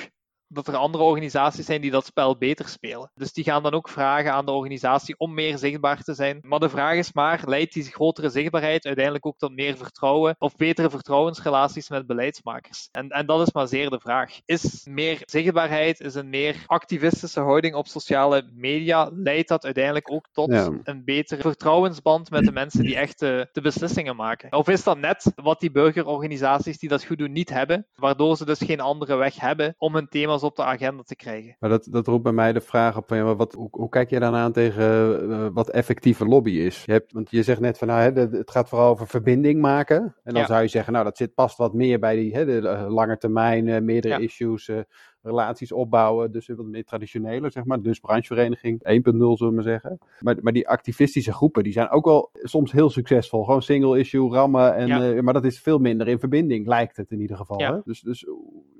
dat 0.55 0.69
er 0.69 0.77
andere 0.77 1.05
organisaties 1.05 1.67
zijn 1.67 1.81
die 1.81 1.91
dat 1.91 2.07
spel 2.07 2.37
beter 2.39 2.69
spelen. 2.69 3.11
Dus 3.15 3.33
die 3.33 3.45
gaan 3.45 3.63
dan 3.63 3.73
ook 3.73 3.89
vragen 3.89 4.33
aan 4.33 4.47
de 4.47 4.53
organisatie 4.53 5.19
om 5.19 5.35
meer 5.35 5.59
zichtbaar 5.59 6.03
te 6.03 6.15
zijn. 6.15 6.39
Maar 6.43 6.59
de 6.59 6.69
vraag 6.69 6.97
is 6.97 7.13
maar, 7.13 7.43
leidt 7.45 7.73
die 7.73 7.83
grotere 7.83 8.29
zichtbaarheid 8.29 8.87
uiteindelijk 8.87 9.27
ook 9.27 9.39
tot 9.39 9.55
meer 9.55 9.77
vertrouwen 9.77 10.37
of 10.39 10.57
betere 10.57 10.91
vertrouwensrelaties 10.91 11.89
met 11.89 12.07
beleidsmakers? 12.07 12.89
En, 12.93 13.09
en 13.09 13.27
dat 13.27 13.47
is 13.47 13.53
maar 13.53 13.69
zeer 13.69 13.91
de 13.91 14.01
vraag. 14.01 14.39
Is 14.45 14.87
meer 14.91 15.23
zichtbaarheid, 15.25 16.01
is 16.01 16.15
een 16.15 16.29
meer 16.29 16.65
activistische 16.67 17.41
houding 17.41 17.75
op 17.75 17.87
sociale 17.87 18.51
media, 18.53 19.11
leidt 19.15 19.49
dat 19.49 19.65
uiteindelijk 19.65 20.11
ook 20.11 20.29
tot 20.33 20.51
een 20.83 21.05
betere 21.05 21.41
vertrouwensband 21.41 22.31
met 22.31 22.45
de 22.45 22.53
mensen 22.53 22.83
die 22.83 22.97
echt 22.97 23.19
de, 23.19 23.49
de 23.53 23.61
beslissingen 23.61 24.17
maken? 24.17 24.53
Of 24.53 24.69
is 24.69 24.85
dat 24.85 24.99
net 24.99 25.33
wat 25.35 25.61
die 25.61 25.71
burgerorganisaties 25.71 26.79
die 26.79 26.89
dat 26.89 27.05
goed 27.05 27.19
doen 27.19 27.33
niet 27.33 27.51
hebben, 27.51 27.87
waardoor 27.95 28.37
ze 28.37 28.45
dus 28.45 28.59
geen 28.59 28.81
andere 28.81 29.17
weg 29.17 29.41
hebben 29.41 29.75
om 29.79 29.95
hun 29.95 30.09
thema's 30.09 30.43
op 30.45 30.57
de 30.57 30.65
agenda 30.65 31.03
te 31.03 31.17
krijgen. 31.17 31.57
Maar 31.59 31.71
dat, 31.71 31.89
dat 31.91 32.07
roept 32.07 32.23
bij 32.23 32.33
mij 32.33 32.53
de 32.53 32.61
vraag 32.61 32.97
op 32.97 33.09
van, 33.09 33.17
ja, 33.17 33.35
wat, 33.35 33.53
hoe, 33.53 33.69
hoe 33.71 33.89
kijk 33.89 34.11
je 34.11 34.21
dan 34.21 34.35
aan 34.35 34.53
tegen 34.53 35.23
uh, 35.31 35.47
wat 35.53 35.71
effectieve 35.71 36.25
lobby 36.25 36.51
is? 36.51 36.85
Je 36.85 36.93
hebt, 36.93 37.13
want 37.13 37.31
je 37.31 37.43
zegt 37.43 37.61
net 37.61 37.79
van, 37.79 37.89
nou, 37.89 38.01
hè, 38.01 38.21
het 38.39 38.51
gaat 38.51 38.69
vooral 38.69 38.91
over 38.91 39.07
verbinding 39.07 39.61
maken. 39.61 39.97
En 39.97 40.33
dan 40.33 40.43
ja. 40.43 40.47
zou 40.47 40.63
je 40.63 40.69
zeggen, 40.69 40.93
nou, 40.93 41.05
dat 41.05 41.17
zit 41.17 41.35
past 41.35 41.57
wat 41.57 41.75
meer 41.75 41.99
bij 41.99 42.17
die 42.17 42.35
hè, 42.35 42.45
de, 42.45 42.61
uh, 42.61 42.87
lange 42.89 43.19
termijn, 43.19 43.67
uh, 43.67 43.81
meerdere 43.81 44.23
issues, 44.23 44.71
relaties 45.25 45.73
opbouwen. 45.73 46.33
Dus 46.33 46.47
wat 46.47 46.67
meer 46.67 46.85
traditioneler, 46.85 47.51
zeg 47.51 47.65
maar. 47.65 47.83
Dus 47.83 47.99
branchevereniging 47.99 48.79
1.0, 48.79 48.83
zullen 48.83 49.37
we 49.39 49.51
maar 49.51 49.63
zeggen. 49.63 49.99
Maar, 50.21 50.37
maar 50.41 50.53
die 50.53 50.69
activistische 50.69 51.33
groepen, 51.33 51.63
die 51.63 51.73
zijn 51.73 51.91
ook 51.91 52.05
wel 52.05 52.31
soms 52.33 52.73
heel 52.73 52.91
succesvol. 52.91 53.45
Gewoon 53.45 53.63
single 53.63 53.99
issue, 53.99 54.31
rammen. 54.31 54.75
En, 54.75 54.87
ja. 54.87 55.13
uh, 55.13 55.21
maar 55.21 55.35
dat 55.35 55.45
is 55.45 55.61
veel 55.61 55.79
minder 55.79 56.09
in 56.09 56.19
verbinding, 56.19 56.67
lijkt 56.67 56.97
het 56.97 57.11
in 57.11 57.21
ieder 57.21 57.37
geval. 57.37 57.61
Ja. 57.61 57.75
Hè? 57.75 57.81
Dus, 57.85 58.01
dus 58.01 58.27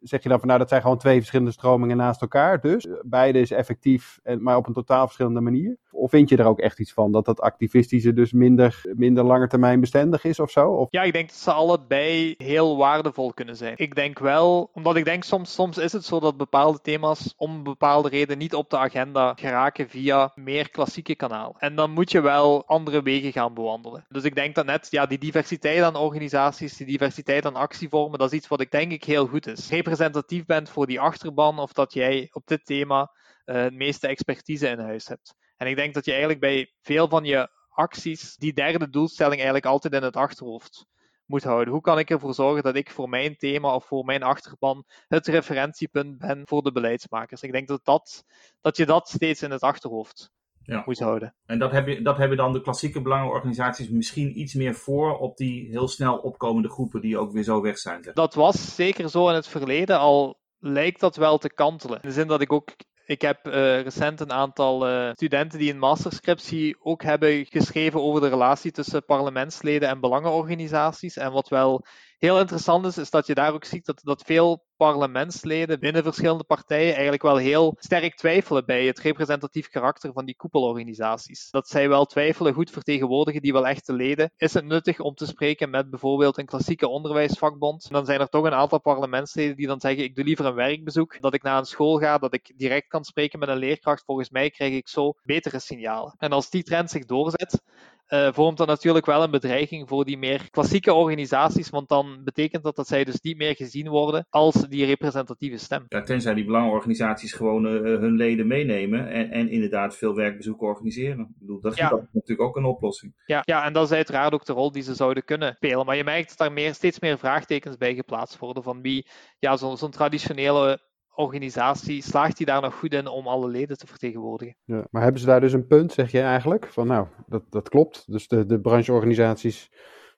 zeg 0.01 0.23
je 0.23 0.29
dan 0.29 0.39
van, 0.39 0.49
nou, 0.49 0.61
dat 0.61 0.69
zijn 0.69 0.83
gewoon 0.83 0.99
twee 0.99 1.17
verschillende 1.19 1.53
stromingen 1.53 1.97
naast 1.97 2.21
elkaar. 2.21 2.61
Dus 2.61 2.87
beide 3.03 3.41
is 3.41 3.51
effectief, 3.51 4.19
en, 4.23 4.43
maar 4.43 4.57
op 4.57 4.67
een 4.67 4.73
totaal 4.73 5.05
verschillende 5.05 5.41
manier. 5.41 5.77
Of 5.91 6.11
vind 6.11 6.29
je 6.29 6.37
er 6.37 6.47
ook 6.47 6.61
echt 6.61 6.81
iets 6.81 6.93
van 6.93 7.13
dat 7.13 7.25
dat 7.25 7.41
activistische 7.41 8.13
dus 8.13 8.33
minder, 8.33 8.83
minder 8.95 9.25
lange 9.25 9.49
termijn 9.49 9.81
bestendig 9.81 10.25
is 10.25 10.41
of 10.41 10.51
zo? 10.51 10.71
Of... 10.71 10.89
Ja, 10.91 11.03
ik 11.03 11.13
denk 11.13 11.29
dat 11.29 11.37
ze 11.37 11.53
allebei 11.53 12.35
heel 12.37 12.77
waardevol 12.77 13.33
kunnen 13.33 13.57
zijn. 13.57 13.75
Ik 13.77 13.95
denk 13.95 14.19
wel, 14.19 14.71
omdat 14.73 14.97
ik 14.97 15.05
denk 15.05 15.25
soms, 15.25 15.55
soms 15.55 15.79
is 15.79 15.93
het 15.93 16.05
zo 16.05 16.21
dat 16.21 16.34
bepaalde 16.37 16.81
thema's 16.81 17.35
om 17.37 17.55
een 17.55 17.63
bepaalde 17.63 18.09
reden 18.09 18.39
niet 18.39 18.55
op 18.55 18.71
de 18.71 18.79
agenda 18.79 19.35
geraken 19.35 19.89
via 19.89 20.33
meer 20.35 20.71
klassieke 20.71 21.15
kanaal. 21.15 21.57
En 21.59 21.75
dan 21.75 21.91
moet 21.91 22.11
je 22.11 22.21
wel 22.21 22.67
andere 22.67 23.03
wegen 23.03 23.33
gaan 23.33 23.55
bewandelen. 23.55 24.05
Dus 24.09 24.25
ik 24.25 24.35
denk 24.35 24.55
dat 24.55 24.67
net 24.67 24.87
ja, 24.91 25.07
die 25.07 25.19
diversiteit 25.19 25.83
aan 25.83 25.97
organisaties, 25.97 26.77
die 26.77 26.87
diversiteit 26.87 27.47
aan 27.47 27.57
actievormen, 27.57 28.19
dat 28.19 28.33
is 28.33 28.39
iets 28.39 28.49
wat 28.49 28.61
ik 28.61 28.71
denk 28.71 28.93
ik 28.93 29.05
heel 29.05 29.27
goed 29.27 29.47
is. 29.47 29.69
Representatief 29.69 30.45
bent 30.45 30.69
voor 30.69 30.87
die 30.87 31.01
achterban 31.01 31.59
of 31.59 31.73
dat 31.73 31.93
jij 31.93 32.29
op 32.33 32.47
dit 32.47 32.67
thema 32.67 33.11
uh, 33.45 33.57
het 33.57 33.75
meeste 33.75 34.07
expertise 34.07 34.69
in 34.69 34.79
huis 34.79 35.09
hebt. 35.09 35.35
En 35.57 35.67
ik 35.67 35.77
denk 35.77 35.95
dat 35.95 36.05
je 36.05 36.11
eigenlijk 36.11 36.41
bij 36.41 36.73
veel 36.81 37.09
van 37.09 37.25
je 37.25 37.49
acties 37.69 38.37
die 38.37 38.53
derde 38.53 38.89
doelstelling 38.89 39.35
eigenlijk 39.35 39.67
altijd 39.67 39.95
in 39.95 40.03
het 40.03 40.17
achterhoofd 40.17 40.87
moet 41.27 41.45
houden. 41.45 41.73
Hoe 41.73 41.83
kan 41.83 41.99
ik 41.99 42.11
ervoor 42.11 42.35
zorgen 42.35 42.63
dat 42.63 42.77
ik 42.77 42.91
voor 42.91 43.09
mijn 43.09 43.37
thema 43.37 43.75
of 43.75 43.85
voor 43.85 44.05
mijn 44.05 44.23
achterban 44.23 44.85
het 45.09 45.27
referentiepunt 45.27 46.19
ben 46.19 46.43
voor 46.45 46.63
de 46.63 46.73
beleidsmakers? 46.73 47.43
Ik 47.43 47.53
denk 47.53 47.69
dat, 47.69 47.85
dat, 47.85 48.25
dat 48.61 48.77
je 48.77 48.87
dat 48.87 49.09
steeds 49.09 49.43
in 49.43 49.51
het 49.51 49.63
achterhoofd 49.63 50.33
ja. 50.63 50.83
moet 50.87 50.99
houden. 50.99 51.35
En 51.47 51.59
dat, 51.59 51.73
heb 51.73 51.87
je, 51.87 52.03
dat 52.03 52.17
hebben 52.17 52.37
dan 52.37 52.53
de 52.53 52.61
klassieke 52.61 53.03
belangenorganisaties 53.03 53.89
misschien 53.89 54.41
iets 54.41 54.55
meer 54.55 54.75
voor 54.75 55.19
op 55.19 55.37
die 55.37 55.69
heel 55.69 55.89
snel 55.89 56.17
opkomende 56.17 56.71
groepen 56.71 57.01
die 57.01 57.19
ook 57.19 57.33
weer 57.33 57.43
zo 57.43 57.61
weg 57.61 57.79
zijn. 57.79 58.11
Dat 58.15 58.35
was 58.35 58.75
zeker 58.75 59.11
zo 59.11 59.29
in 59.29 59.35
het 59.35 59.49
verleden, 59.49 59.99
al 59.99 60.41
lijkt 60.59 61.01
dat 61.01 61.17
wel 61.17 61.39
te 61.39 61.53
kantelen. 61.53 61.97
In 62.03 62.09
de 62.09 62.15
zin 62.15 62.27
dat 62.27 62.41
ik 62.41 62.53
ook 62.53 62.71
ik 63.05 63.23
heb 63.23 63.47
uh, 63.47 63.81
recent 63.81 64.21
een 64.21 64.33
aantal 64.33 64.89
uh, 64.89 65.11
studenten 65.13 65.59
die 65.59 65.73
een 65.73 65.79
masterscriptie 65.79 66.77
ook 66.81 67.03
hebben 67.03 67.47
geschreven 67.47 68.03
over 68.03 68.21
de 68.21 68.29
relatie 68.29 68.71
tussen 68.71 69.05
parlementsleden 69.05 69.89
en 69.89 70.01
belangenorganisaties. 70.01 71.17
En 71.17 71.33
wat 71.33 71.49
wel 71.49 71.85
heel 72.25 72.39
interessant 72.39 72.87
is, 72.87 72.99
is 72.99 73.11
dat 73.11 73.27
je 73.27 73.35
daar 73.35 73.53
ook 73.53 73.65
ziet 73.65 73.87
dat, 73.87 74.01
dat 74.03 74.23
veel 74.23 74.65
parlementsleden 74.77 75.81
binnen 75.81 76.03
verschillende 76.03 76.45
partijen 76.45 76.93
eigenlijk 76.93 77.23
wel 77.23 77.37
heel 77.37 77.77
sterk 77.79 78.17
twijfelen 78.17 78.65
bij 78.65 78.87
het 78.87 78.99
representatief 78.99 79.69
karakter 79.69 80.13
van 80.13 80.25
die 80.25 80.37
koepelorganisaties. 80.37 81.51
Dat 81.51 81.69
zij 81.69 81.89
wel 81.89 82.05
twijfelen, 82.05 82.55
goed 82.55 82.71
vertegenwoordigen 82.71 83.43
die 83.43 83.53
wel 83.53 83.67
echte 83.67 83.93
leden. 83.93 84.33
Is 84.37 84.55
het 84.55 84.65
nuttig 84.65 85.01
om 85.01 85.15
te 85.15 85.27
spreken 85.27 85.71
met 85.71 85.91
bijvoorbeeld 85.91 86.39
een 86.39 86.47
klassieke 86.47 86.89
onderwijsvakbond? 86.89 87.91
Dan 87.91 88.05
zijn 88.05 88.21
er 88.21 88.29
toch 88.29 88.45
een 88.45 88.55
aantal 88.55 88.81
parlementsleden 88.81 89.57
die 89.57 89.67
dan 89.67 89.81
zeggen, 89.81 90.05
ik 90.05 90.15
doe 90.15 90.25
liever 90.25 90.45
een 90.45 90.55
werkbezoek, 90.55 91.21
dat 91.21 91.35
ik 91.35 91.43
naar 91.43 91.59
een 91.59 91.65
school 91.65 91.99
ga, 91.99 92.19
dat 92.19 92.35
ik 92.35 92.53
direct 92.57 92.89
kan 92.89 93.05
spreken 93.05 93.39
met 93.39 93.49
een 93.49 93.57
leerkracht. 93.57 94.05
Volgens 94.05 94.31
mij 94.31 94.51
krijg 94.51 94.73
ik 94.73 94.89
zo 94.89 95.13
betere 95.23 95.59
signalen. 95.59 96.15
En 96.19 96.33
als 96.33 96.51
die 96.51 96.63
trend 96.63 96.91
zich 96.91 97.05
doorzet, 97.05 97.63
uh, 98.09 98.33
vormt 98.33 98.59
dat 98.59 98.67
natuurlijk 98.67 99.07
wel 99.07 99.23
een 99.23 99.31
bedreiging 99.31 99.89
voor 99.89 100.05
die 100.05 100.19
meer 100.19 100.51
klassieke 100.51 100.95
organisaties, 100.95 101.71
want 101.71 101.89
dan 101.89 102.21
betekent 102.25 102.63
dat 102.63 102.77
dat 102.77 102.87
zij 102.87 103.05
dus 103.05 103.21
niet 103.21 103.37
meer 103.37 103.55
gezien 103.55 103.89
worden 103.89 104.27
als 104.31 104.55
die 104.69 104.85
representatieve 104.85 105.57
stem. 105.57 105.85
Ja, 105.89 106.03
tenzij 106.03 106.35
die 106.35 106.45
belangenorganisaties 106.45 107.33
gewoon 107.33 107.67
uh, 107.67 107.81
hun 107.81 108.17
leden 108.17 108.47
meenemen 108.47 109.09
en, 109.09 109.31
en 109.31 109.49
inderdaad 109.49 109.97
veel 109.97 110.15
werkbezoeken 110.15 110.67
organiseren. 110.67 111.21
Ik 111.21 111.39
bedoel, 111.39 111.61
dat 111.61 111.73
is 111.73 111.81
natuurlijk 111.81 112.41
ook 112.41 112.57
een 112.57 112.65
oplossing. 112.65 113.13
Ja, 113.27 113.43
ja, 113.45 113.65
en 113.65 113.73
dat 113.73 113.85
is 113.85 113.97
uiteraard 113.97 114.33
ook 114.33 114.45
de 114.45 114.53
rol 114.53 114.73
die 114.73 114.83
ze 114.83 114.95
zouden 114.95 115.25
kunnen 115.25 115.55
spelen. 115.55 115.87
Maar 115.87 115.97
je 115.97 116.05
merkt 116.05 116.29
dat 116.29 116.39
daar 116.39 116.53
meer, 116.53 116.75
steeds 116.75 117.01
meer 117.01 117.19
vraagtekens 117.19 117.77
bij 117.77 117.95
geplaatst 117.95 118.39
worden 118.39 118.63
van 118.63 118.83
wie 118.83 119.07
ja, 119.39 119.57
zo'n 119.57 119.77
zo 119.77 119.89
traditionele 119.89 120.81
organisatie, 121.17 122.03
slaagt 122.03 122.37
die 122.37 122.47
daar 122.47 122.61
nog 122.61 122.75
goed 122.75 122.95
in 122.95 123.07
om 123.07 123.27
alle 123.27 123.49
leden 123.49 123.79
te 123.79 123.87
vertegenwoordigen. 123.87 124.57
Ja, 124.65 124.85
maar 124.91 125.03
hebben 125.03 125.21
ze 125.21 125.27
daar 125.27 125.41
dus 125.41 125.53
een 125.53 125.67
punt, 125.67 125.93
zeg 125.93 126.11
je 126.11 126.21
eigenlijk? 126.21 126.67
Van 126.67 126.87
nou, 126.87 127.07
dat, 127.27 127.43
dat 127.51 127.69
klopt. 127.69 128.13
Dus 128.13 128.29
de, 128.29 128.47
de 128.47 128.61
brancheorganisaties 128.61 129.71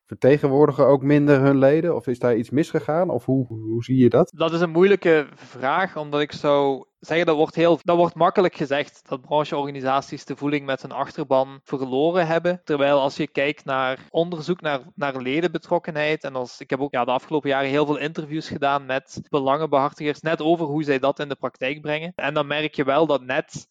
vertegenwoordigen 0.06 0.86
ook 0.86 1.02
minder 1.02 1.40
hun 1.40 1.58
leden? 1.58 1.94
Of 1.94 2.06
is 2.06 2.18
daar 2.18 2.36
iets 2.36 2.50
misgegaan? 2.50 3.10
Of 3.10 3.24
hoe, 3.24 3.46
hoe 3.46 3.84
zie 3.84 3.96
je 3.96 4.08
dat? 4.08 4.32
Dat 4.36 4.52
is 4.52 4.60
een 4.60 4.70
moeilijke 4.70 5.26
vraag, 5.34 5.96
omdat 5.96 6.20
ik 6.20 6.32
zou 6.32 6.84
zeggen, 6.98 7.26
dat 7.26 7.36
wordt, 7.36 7.54
heel, 7.54 7.78
dat 7.82 7.96
wordt 7.96 8.14
makkelijk 8.14 8.54
gezegd 8.54 9.08
dat 9.08 9.20
brancheorganisaties 9.20 10.24
de 10.24 10.36
voeling 10.36 10.66
met 10.66 10.82
hun 10.82 10.92
achterban 10.92 11.60
verloren 11.62 12.26
hebben. 12.26 12.60
Terwijl 12.64 13.00
als 13.00 13.16
je 13.16 13.26
kijkt 13.26 13.64
naar 13.64 13.98
onderzoek 14.10 14.60
naar, 14.60 14.80
naar 14.94 15.16
ledenbetrokkenheid, 15.16 16.24
en 16.24 16.34
als, 16.34 16.60
ik 16.60 16.70
heb 16.70 16.80
ook 16.80 16.92
ja, 16.92 17.04
de 17.04 17.10
afgelopen 17.10 17.50
jaren 17.50 17.70
heel 17.70 17.86
veel 17.86 17.98
interviews 17.98 18.48
gedaan 18.48 18.86
met 18.86 19.20
belangenbehartigers, 19.28 20.20
net 20.20 20.42
over 20.42 20.66
hoe 20.66 20.84
zij 20.84 20.98
dat 20.98 21.18
in 21.18 21.28
de 21.28 21.36
praktijk 21.36 21.80
brengen. 21.80 22.12
En 22.14 22.34
dan 22.34 22.46
merk 22.46 22.74
je 22.74 22.84
wel 22.84 23.06
dat 23.06 23.22
net 23.22 23.66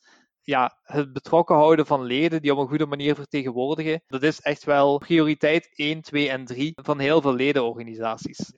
ja, 0.45 0.77
het 0.83 1.13
betrokken 1.13 1.55
houden 1.55 1.85
van 1.85 2.03
leden 2.03 2.41
die 2.41 2.51
op 2.51 2.57
een 2.57 2.67
goede 2.67 2.85
manier 2.85 3.15
vertegenwoordigen, 3.15 4.03
dat 4.07 4.23
is 4.23 4.41
echt 4.41 4.63
wel 4.63 4.97
prioriteit 4.97 5.69
1, 5.75 6.01
2 6.01 6.29
en 6.29 6.45
3 6.45 6.73
van 6.75 6.99
heel 6.99 7.21
veel 7.21 7.33
ledenorganisaties. 7.33 8.53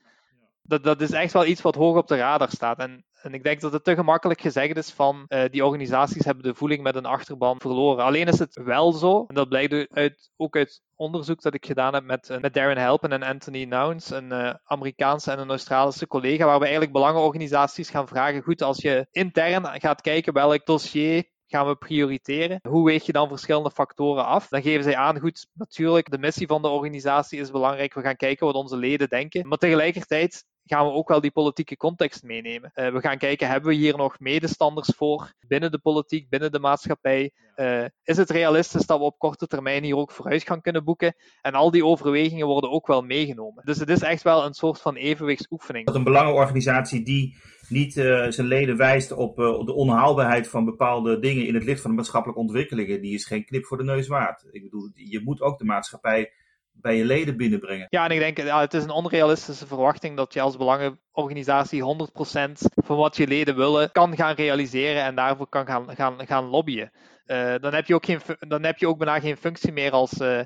Dat, 0.61 0.83
dat 0.83 1.01
is 1.01 1.11
echt 1.11 1.33
wel 1.33 1.45
iets 1.45 1.61
wat 1.61 1.75
hoog 1.75 1.97
op 1.97 2.07
de 2.07 2.17
radar 2.17 2.49
staat. 2.49 2.79
En, 2.79 3.05
en 3.21 3.33
ik 3.33 3.43
denk 3.43 3.61
dat 3.61 3.73
het 3.73 3.83
te 3.83 3.95
gemakkelijk 3.95 4.41
gezegd 4.41 4.77
is 4.77 4.91
van 4.91 5.25
uh, 5.27 5.43
die 5.51 5.65
organisaties 5.65 6.25
hebben 6.25 6.43
de 6.43 6.55
voeling 6.55 6.83
met 6.83 6.95
een 6.95 7.05
achterban 7.05 7.59
verloren. 7.59 8.03
Alleen 8.03 8.27
is 8.27 8.39
het 8.39 8.61
wel 8.63 8.91
zo, 8.91 9.25
en 9.27 9.35
dat 9.35 9.49
blijkt 9.49 9.91
uit, 9.91 10.31
ook 10.35 10.55
uit 10.55 10.81
onderzoek 10.95 11.41
dat 11.41 11.53
ik 11.53 11.65
gedaan 11.65 11.93
heb 11.93 12.03
met, 12.03 12.29
uh, 12.29 12.37
met 12.39 12.53
Darren 12.53 12.77
Helpen 12.77 13.11
en 13.11 13.23
Anthony 13.23 13.63
Nouns, 13.63 14.09
een 14.09 14.31
uh, 14.31 14.53
Amerikaanse 14.63 15.31
en 15.31 15.39
een 15.39 15.49
Australische 15.49 16.07
collega, 16.07 16.45
waar 16.45 16.57
we 16.57 16.63
eigenlijk 16.63 16.93
belangenorganisaties 16.93 17.89
gaan 17.89 18.07
vragen, 18.07 18.41
goed, 18.41 18.61
als 18.61 18.81
je 18.81 19.07
intern 19.11 19.79
gaat 19.81 20.01
kijken 20.01 20.33
welk 20.33 20.65
dossier 20.65 21.35
gaan 21.47 21.67
we 21.67 21.75
prioriteren? 21.75 22.59
Hoe 22.69 22.85
weeg 22.85 23.05
je 23.05 23.11
dan 23.11 23.27
verschillende 23.27 23.71
factoren 23.71 24.25
af? 24.25 24.47
Dan 24.47 24.61
geven 24.61 24.83
zij 24.83 24.95
aan, 24.95 25.19
goed, 25.19 25.47
natuurlijk, 25.53 26.11
de 26.11 26.17
missie 26.17 26.47
van 26.47 26.61
de 26.61 26.67
organisatie 26.67 27.39
is 27.39 27.51
belangrijk. 27.51 27.93
We 27.93 28.01
gaan 28.01 28.15
kijken 28.15 28.45
wat 28.45 28.55
onze 28.55 28.77
leden 28.77 29.09
denken. 29.09 29.47
Maar 29.47 29.57
tegelijkertijd 29.57 30.45
gaan 30.67 30.85
we 30.85 30.91
ook 30.91 31.07
wel 31.07 31.21
die 31.21 31.31
politieke 31.31 31.77
context 31.77 32.23
meenemen. 32.23 32.71
Uh, 32.75 32.91
we 32.91 32.99
gaan 32.99 33.17
kijken, 33.17 33.49
hebben 33.49 33.69
we 33.69 33.75
hier 33.75 33.97
nog 33.97 34.19
medestanders 34.19 34.93
voor 34.95 35.33
binnen 35.47 35.71
de 35.71 35.79
politiek, 35.79 36.29
binnen 36.29 36.51
de 36.51 36.59
maatschappij? 36.59 37.31
Uh, 37.55 37.83
is 38.03 38.17
het 38.17 38.29
realistisch 38.29 38.85
dat 38.85 38.97
we 38.97 39.03
op 39.03 39.17
korte 39.17 39.47
termijn 39.47 39.83
hier 39.83 39.95
ook 39.95 40.11
vooruitgang 40.11 40.61
kunnen 40.61 40.83
boeken? 40.83 41.15
En 41.41 41.53
al 41.53 41.71
die 41.71 41.85
overwegingen 41.85 42.47
worden 42.47 42.71
ook 42.71 42.87
wel 42.87 43.01
meegenomen. 43.01 43.65
Dus 43.65 43.79
het 43.79 43.89
is 43.89 44.01
echt 44.01 44.23
wel 44.23 44.45
een 44.45 44.53
soort 44.53 44.81
van 44.81 44.95
evenwichtsoefening. 44.95 45.85
Dat 45.85 45.95
een 45.95 46.03
belangenorganisatie 46.03 47.03
die 47.03 47.35
niet 47.69 47.95
uh, 47.95 48.27
zijn 48.29 48.47
leden 48.47 48.77
wijst 48.77 49.11
op 49.11 49.35
de 49.35 49.73
onhaalbaarheid 49.73 50.47
van 50.47 50.65
bepaalde 50.65 51.19
dingen 51.19 51.47
in 51.47 51.53
het 51.53 51.63
licht 51.63 51.81
van 51.81 51.89
de 51.89 51.97
maatschappelijke 51.97 52.41
ontwikkelingen, 52.41 53.01
die 53.01 53.13
is 53.13 53.25
geen 53.25 53.45
knip 53.45 53.65
voor 53.65 53.77
de 53.77 53.83
neus 53.83 54.07
waard. 54.07 54.45
Ik 54.51 54.63
bedoel, 54.63 54.89
je 54.93 55.21
moet 55.23 55.41
ook 55.41 55.57
de 55.57 55.65
maatschappij 55.65 56.31
bij 56.81 56.95
je 56.95 57.05
leden 57.05 57.37
binnenbrengen. 57.37 57.87
Ja, 57.89 58.05
en 58.05 58.11
ik 58.11 58.19
denk, 58.19 58.37
ja, 58.47 58.59
het 58.59 58.73
is 58.73 58.83
een 58.83 58.89
onrealistische 58.89 59.67
verwachting 59.67 60.17
dat 60.17 60.33
je 60.33 60.41
als 60.41 60.57
belangenorganisatie 60.57 61.81
100% 61.81 62.51
van 62.75 62.97
wat 62.97 63.17
je 63.17 63.27
leden 63.27 63.55
willen 63.55 63.91
kan 63.91 64.15
gaan 64.15 64.35
realiseren 64.35 65.03
en 65.03 65.15
daarvoor 65.15 65.49
kan 65.49 65.65
gaan, 65.65 65.95
gaan, 65.95 66.27
gaan 66.27 66.45
lobbyen. 66.45 66.91
Uh, 67.27 67.55
dan, 67.59 67.73
heb 67.73 67.85
je 67.85 67.95
ook 67.95 68.05
geen, 68.05 68.19
dan 68.39 68.63
heb 68.63 68.77
je 68.77 68.87
ook 68.87 68.97
bijna 68.97 69.19
geen 69.19 69.37
functie 69.37 69.71
meer 69.71 69.91
als, 69.91 70.21
uh, 70.21 70.41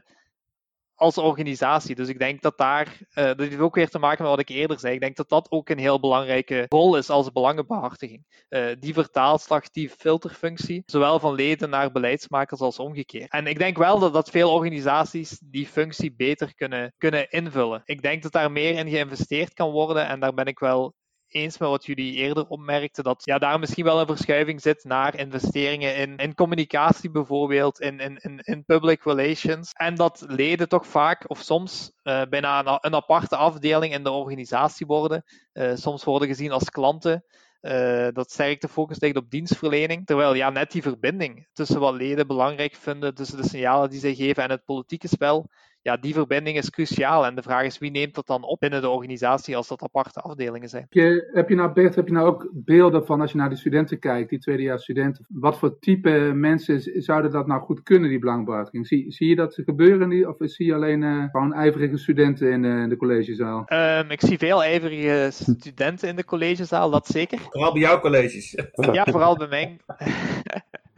als 1.02 1.18
organisatie. 1.18 1.96
Dus 1.96 2.08
ik 2.08 2.20
denk 2.20 2.42
dat 2.42 2.58
daar, 2.58 2.88
uh, 2.88 3.26
dat 3.26 3.40
heeft 3.40 3.60
ook 3.60 3.76
weer 3.76 3.90
te 3.90 4.00
maken 4.00 4.22
met 4.22 4.32
wat 4.32 4.40
ik 4.40 4.50
eerder 4.50 4.80
zei. 4.80 4.94
Ik 4.94 5.00
denk 5.00 5.16
dat 5.16 5.30
dat 5.30 5.52
ook 5.52 5.70
een 5.70 5.78
heel 5.78 6.00
belangrijke 6.00 6.66
rol 6.70 6.98
is 6.98 7.10
als 7.10 7.32
belangenbehartiging. 7.32 8.26
Uh, 8.50 8.66
die 8.80 8.94
vertaalslag, 8.94 9.70
die 9.70 9.90
filterfunctie, 9.90 10.84
zowel 10.86 11.20
van 11.20 11.34
leden 11.34 11.70
naar 11.70 11.92
beleidsmakers 11.92 12.60
als 12.60 12.80
omgekeerd. 12.80 13.32
En 13.32 13.48
ik 13.48 13.58
denk 13.58 13.78
wel 13.78 14.00
dat, 14.00 14.14
dat 14.14 14.30
veel 14.30 14.54
organisaties 14.54 15.40
die 15.44 15.68
functie 15.68 16.14
beter 16.16 16.56
kunnen, 16.56 16.94
kunnen 16.98 17.30
invullen. 17.30 17.82
Ik 17.86 18.02
denk 18.02 18.24
dat 18.24 18.32
daar 18.32 18.52
meer 18.52 18.78
in 18.78 18.90
geïnvesteerd 18.90 19.54
kan 19.54 19.72
worden 19.72 20.08
en 20.08 20.20
daar 20.20 20.34
ben 20.34 20.46
ik 20.46 20.60
wel 20.60 20.94
eens 21.34 21.58
met 21.58 21.70
wat 21.70 21.86
jullie 21.86 22.14
eerder 22.14 22.48
opmerkten, 22.48 23.04
dat 23.04 23.22
ja, 23.26 23.38
daar 23.38 23.60
misschien 23.60 23.84
wel 23.84 24.00
een 24.00 24.06
verschuiving 24.06 24.62
zit 24.62 24.84
naar 24.84 25.18
investeringen 25.18 25.96
in, 25.96 26.18
in 26.18 26.36
communicatie 26.36 27.12
bijvoorbeeld, 27.12 27.80
in, 27.80 28.00
in, 28.00 28.40
in, 28.44 28.66
public 28.66 29.04
relations. 29.04 29.74
En 29.74 29.96
dat 29.96 30.24
leden 30.28 30.70
toch 30.70 30.88
vaak 30.88 31.30
of 31.30 31.40
soms 31.40 31.92
uh, 32.04 32.22
bijna 32.30 32.80
een, 32.82 32.96
aparte 32.96 33.36
afdeling 33.36 33.94
in 33.94 34.04
de 34.04 34.12
organisatie 34.12 34.86
worden. 34.86 35.24
Uh, 35.54 35.72
soms 35.76 36.04
worden 36.04 36.28
gezien 36.28 36.52
als 36.52 36.70
klanten. 36.70 37.26
Uh, 37.62 38.08
dat 38.12 38.32
sterk 38.32 38.62
de 38.62 38.68
focus 38.68 39.00
ligt 39.00 39.16
op 39.16 39.30
dienstverlening. 39.30 40.06
Terwijl 40.06 40.34
ja, 40.34 40.50
net 40.50 40.72
die 40.72 40.82
verbinding 40.82 41.48
tussen 41.54 41.80
wat 41.80 41.94
leden 41.94 42.28
belangrijk 42.28 42.76
vinden, 42.76 43.16
tussen 43.16 43.42
de 43.42 43.48
signalen 43.48 43.90
die 43.90 44.00
zij 44.00 44.16
geven 44.16 44.44
en 44.44 44.50
het 44.50 44.66
politieke 44.66 45.08
spel, 45.08 45.50
ja, 45.82 45.98
die 45.98 46.14
verbinding 46.14 46.58
is 46.58 46.70
cruciaal. 46.70 47.26
En 47.26 47.36
de 47.36 47.42
vraag 47.42 47.66
is 47.66 47.78
wie 47.78 47.92
neemt 47.92 48.16
dat 48.16 48.28
dan 48.28 48.44
op 48.44 48.60
binnen 48.60 48.82
de 48.82 48.90
organisatie 48.90 49.56
als 49.56 49.68
dat 49.68 49.82
aparte 49.82 50.22
afdelingen 50.22 50.70
zijn. 50.70 50.82
Heb 50.90 50.94
je, 50.94 51.30
heb 51.34 51.50
je 51.50 51.56
nou, 51.56 51.74
Bert, 51.74 51.96
heb 51.96 52.08
je 52.08 52.14
nou 52.14 52.28
ook 52.28 52.50
beelden 52.54 53.06
van 53.06 53.22
als 53.22 53.32
je 53.32 53.38
naar 53.38 53.50
de 53.50 53.56
studenten 53.56 54.00
kijkt, 54.00 54.30
die 54.30 54.40
tweedejaars 54.40 54.84
studenten, 54.84 55.26
wat 55.30 55.58
voor 55.58 55.80
type 55.80 56.32
mensen 56.34 57.02
zouden 57.04 57.32
dat 57.32 57.48
nou 57.48 57.62
goed 57.62 57.84
kunnen, 57.84 58.10
die 58.10 58.20
belangbehartiging? 58.20 58.88
Zie, 58.88 59.12
zie 59.12 59.28
je 59.28 59.36
dat 59.36 59.60
gebeuren 59.66 60.10
die, 60.10 60.30
of 60.30 60.36
zie 60.40 60.66
je 60.66 60.74
alleen 60.74 61.02
uh, 61.02 61.24
gewoon 61.32 61.54
ijverige 61.54 61.98
studenten 61.98 62.52
in, 62.52 62.64
uh, 62.64 62.82
in 62.82 62.90
de 62.90 62.98
collegezaal? 62.98 63.66
Um, 63.68 64.12
ik 64.12 64.22
zie 64.22 64.38
veel 64.38 64.64
ijverige 64.64 65.30
studenten 65.32 66.10
in 66.10 66.16
de 66.16 66.26
collegezaal, 66.26 66.90
dat 66.90 67.08
zeker. 67.08 67.40
Vooral 67.40 67.72
bij 67.72 67.82
jouw 67.82 68.00
colleges. 68.00 68.56
ja, 68.92 69.06
vooral 69.06 69.38
bij 69.38 69.48
mij. 69.48 69.78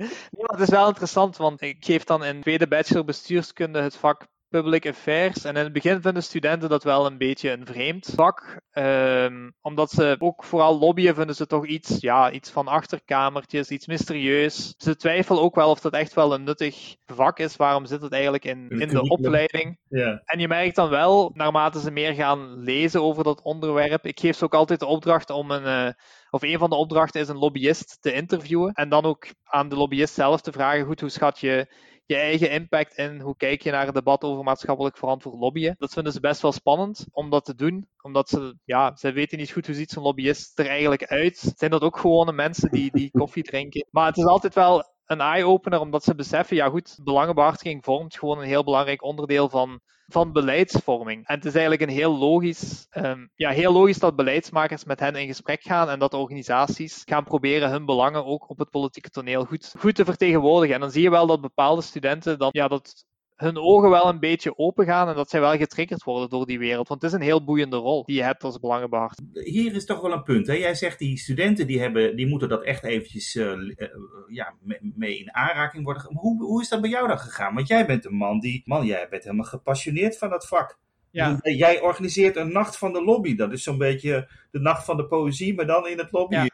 Ja, 0.06 0.46
het 0.56 0.60
is 0.60 0.70
wel 0.70 0.88
interessant, 0.88 1.38
want 1.38 1.62
ik 1.62 1.78
geef 1.80 2.04
dan 2.04 2.24
in 2.24 2.42
tweede 2.42 2.68
bachelor 2.68 3.06
bestuurskunde 3.06 3.82
het 3.82 3.96
vak 3.96 4.32
public 4.54 4.88
affairs. 4.88 5.44
En 5.44 5.56
in 5.56 5.64
het 5.64 5.74
begin 5.74 6.02
vinden 6.02 6.24
studenten 6.24 6.70
dat 6.70 6.84
wel 6.84 7.06
een 7.06 7.18
beetje 7.18 7.52
een 7.52 7.66
vreemd 7.66 8.14
vak. 8.16 8.62
Um, 8.74 9.54
omdat 9.62 9.92
ze 9.92 10.16
ook 10.20 10.44
vooral 10.44 10.80
lobbyen 10.80 11.16
vinden 11.16 11.36
ze 11.36 11.48
toch 11.48 11.66
iets, 11.66 11.98
ja, 12.00 12.32
iets 12.32 12.50
van 12.50 12.68
achterkamertjes, 12.68 13.70
iets 13.70 13.88
mysterieus. 13.88 14.74
Ze 14.78 14.96
twijfelen 14.96 15.42
ook 15.42 15.56
wel 15.56 15.70
of 15.70 15.80
dat 15.80 15.94
echt 15.94 16.14
wel 16.14 16.34
een 16.34 16.44
nuttig 16.44 16.96
vak 17.06 17.40
is. 17.40 17.56
Waarom 17.56 17.86
zit 17.86 18.02
het 18.02 18.12
eigenlijk 18.12 18.46
in, 18.46 18.70
in 18.70 18.88
de 18.88 19.10
opleiding? 19.10 19.78
Ja. 19.88 20.22
En 20.26 20.40
je 20.40 20.48
merkt 20.48 20.76
dan 20.76 20.90
wel, 20.90 21.32
naarmate 21.34 21.80
ze 21.80 21.92
meer 21.92 22.14
gaan 22.14 22.64
lezen 22.64 23.02
over 23.02 23.24
dat 23.24 23.42
onderwerp. 23.42 24.06
Ik 24.06 24.20
geef 24.20 24.38
ze 24.38 24.44
ook 24.44 24.54
altijd 24.54 24.80
de 24.80 24.86
opdracht 24.86 25.30
om 25.30 25.52
een. 25.52 25.64
Uh, 25.88 25.94
of 26.30 26.42
een 26.42 26.58
van 26.58 26.70
de 26.70 26.76
opdrachten 26.76 27.22
is 27.22 27.28
een 27.28 27.38
lobbyist 27.38 27.98
te 28.02 28.14
interviewen. 28.14 28.74
En 28.74 28.90
dan 28.90 29.04
ook 29.04 29.28
aan 29.44 29.70
de 29.70 29.76
lobbyist 29.76 30.14
zelf 30.14 30.42
te 30.42 30.52
vragen: 30.52 30.86
goed, 30.86 31.00
hoe 31.00 31.10
schat 31.10 31.40
je 31.40 31.68
je 32.06 32.16
eigen 32.16 32.52
impact 32.52 32.98
in 32.98 33.20
hoe 33.20 33.38
kijk 33.38 33.62
je 33.62 33.72
naar 33.72 33.86
het 33.86 33.96
debat 33.96 34.24
over 34.24 34.44
maatschappelijk 34.44 34.98
verantwoord 34.98 35.40
lobbyen. 35.40 35.76
Dat 35.78 35.94
vinden 35.94 36.14
ze 36.14 36.20
best 36.20 36.42
wel 36.42 36.52
spannend 36.52 37.06
om 37.12 37.30
dat 37.30 37.46
te 37.46 37.56
doen, 37.56 37.88
omdat 38.02 38.30
ze, 38.30 38.58
ja, 38.64 38.96
ze 38.96 39.12
weten 39.12 39.38
niet 39.38 39.52
goed 39.52 39.66
hoe 39.66 39.76
ziet 39.76 39.92
zo'n 39.92 40.04
lobbyist 40.04 40.60
er 40.60 40.68
eigenlijk 40.68 41.06
uit. 41.06 41.54
Zijn 41.56 41.72
dat 41.72 41.82
ook 41.82 41.98
gewone 41.98 42.32
mensen 42.32 42.72
die, 42.72 42.92
die 42.92 43.12
koffie 43.12 43.44
drinken? 43.44 43.88
Maar 43.92 44.06
het 44.06 44.18
is 44.18 44.26
altijd 44.26 44.54
wel 44.54 44.93
een 45.14 45.22
eye-opener, 45.22 45.80
omdat 45.80 46.04
ze 46.04 46.16
beseffen, 46.16 46.56
ja 46.56 46.70
goed, 46.70 47.00
belangenbehartiging 47.04 47.84
vormt 47.84 48.18
gewoon 48.18 48.40
een 48.40 48.48
heel 48.48 48.64
belangrijk 48.64 49.04
onderdeel 49.04 49.50
van, 49.50 49.80
van 50.08 50.32
beleidsvorming. 50.32 51.28
En 51.28 51.36
het 51.36 51.46
is 51.46 51.54
eigenlijk 51.54 51.82
een 51.82 51.98
heel 51.98 52.18
logisch, 52.18 52.88
um, 52.92 53.32
ja, 53.36 53.50
heel 53.50 53.74
logisch 53.74 54.00
dat 54.00 54.16
beleidsmakers 54.16 54.84
met 54.84 55.00
hen 55.00 55.16
in 55.16 55.28
gesprek 55.28 55.62
gaan 55.62 55.90
en 55.90 56.00
dat 56.00 56.14
organisaties 56.14 57.02
gaan 57.06 57.24
proberen 57.24 57.70
hun 57.70 57.86
belangen 57.86 58.26
ook 58.26 58.50
op 58.50 58.58
het 58.58 58.70
politieke 58.70 59.10
toneel 59.10 59.46
goed, 59.46 59.74
goed 59.80 59.96
te 59.96 60.06
vertegenwoordigen. 60.06 60.76
En 60.76 60.82
dan 60.82 60.92
zie 60.92 61.02
je 61.02 61.10
wel 61.10 61.28
dat 61.28 61.42
bepaalde 61.42 61.82
studenten 61.82 62.40
dan, 62.40 62.50
ja, 62.52 62.68
dat 62.68 63.06
hun 63.44 63.58
ogen 63.58 63.90
wel 63.90 64.10
een 64.10 64.20
beetje 64.20 64.58
open 64.58 64.86
gaan 64.86 65.08
en 65.08 65.16
dat 65.16 65.30
zij 65.30 65.40
wel 65.40 65.58
getriggerd 65.58 66.04
worden 66.04 66.30
door 66.30 66.46
die 66.46 66.60
wereld. 66.60 66.88
Want 66.88 67.02
het 67.02 67.12
is 67.12 67.18
een 67.18 67.26
heel 67.26 67.44
boeiende 67.44 67.76
rol 67.76 68.04
die 68.06 68.16
je 68.16 68.24
hebt 68.24 68.44
als 68.44 68.60
belangenbehartiger. 68.60 69.44
Hier 69.44 69.76
is 69.76 69.86
toch 69.86 70.02
wel 70.02 70.12
een 70.12 70.24
punt. 70.24 70.48
Hè? 70.48 70.54
Jij 70.54 70.76
zegt 70.76 71.00
die 71.00 71.18
studenten 71.18 71.68
die, 71.68 71.80
hebben, 71.80 72.16
die 72.16 72.28
moeten 72.28 72.50
dat 72.50 72.64
echt 72.64 72.84
eventjes 72.84 73.36
uh, 73.36 73.46
uh, 73.46 73.88
ja, 74.28 74.54
mee 74.96 75.20
in 75.20 75.34
aanraking 75.34 75.84
worden. 75.84 76.04
Hoe, 76.14 76.44
hoe 76.44 76.62
is 76.62 76.70
dat 76.70 76.82
bij 76.82 76.90
jou 76.90 77.08
dan 77.08 77.20
gegaan? 77.20 77.56
Want 77.56 77.68
jij 77.68 77.86
bent 77.86 78.06
een 78.06 78.16
man 78.16 78.40
die, 78.40 78.62
man, 78.66 78.86
jij 78.86 79.08
bent 79.10 79.24
helemaal 79.24 79.46
gepassioneerd 79.46 80.18
van 80.18 80.30
dat 80.30 80.48
vak. 80.48 80.78
Ja. 81.14 81.40
Jij 81.42 81.82
organiseert 81.82 82.36
een 82.36 82.52
nacht 82.52 82.78
van 82.78 82.94
de 82.94 83.04
lobby. 83.04 83.36
Dat 83.36 83.52
is 83.52 83.64
zo'n 83.64 83.78
beetje 83.78 84.30
de 84.52 84.60
nacht 84.60 84.86
van 84.86 84.98
de 84.98 85.06
poëzie, 85.06 85.56
maar 85.56 85.66
dan 85.66 85.88
in 85.88 85.98
het 85.98 86.12
lobby. 86.12 86.36
Ja, 86.36 86.50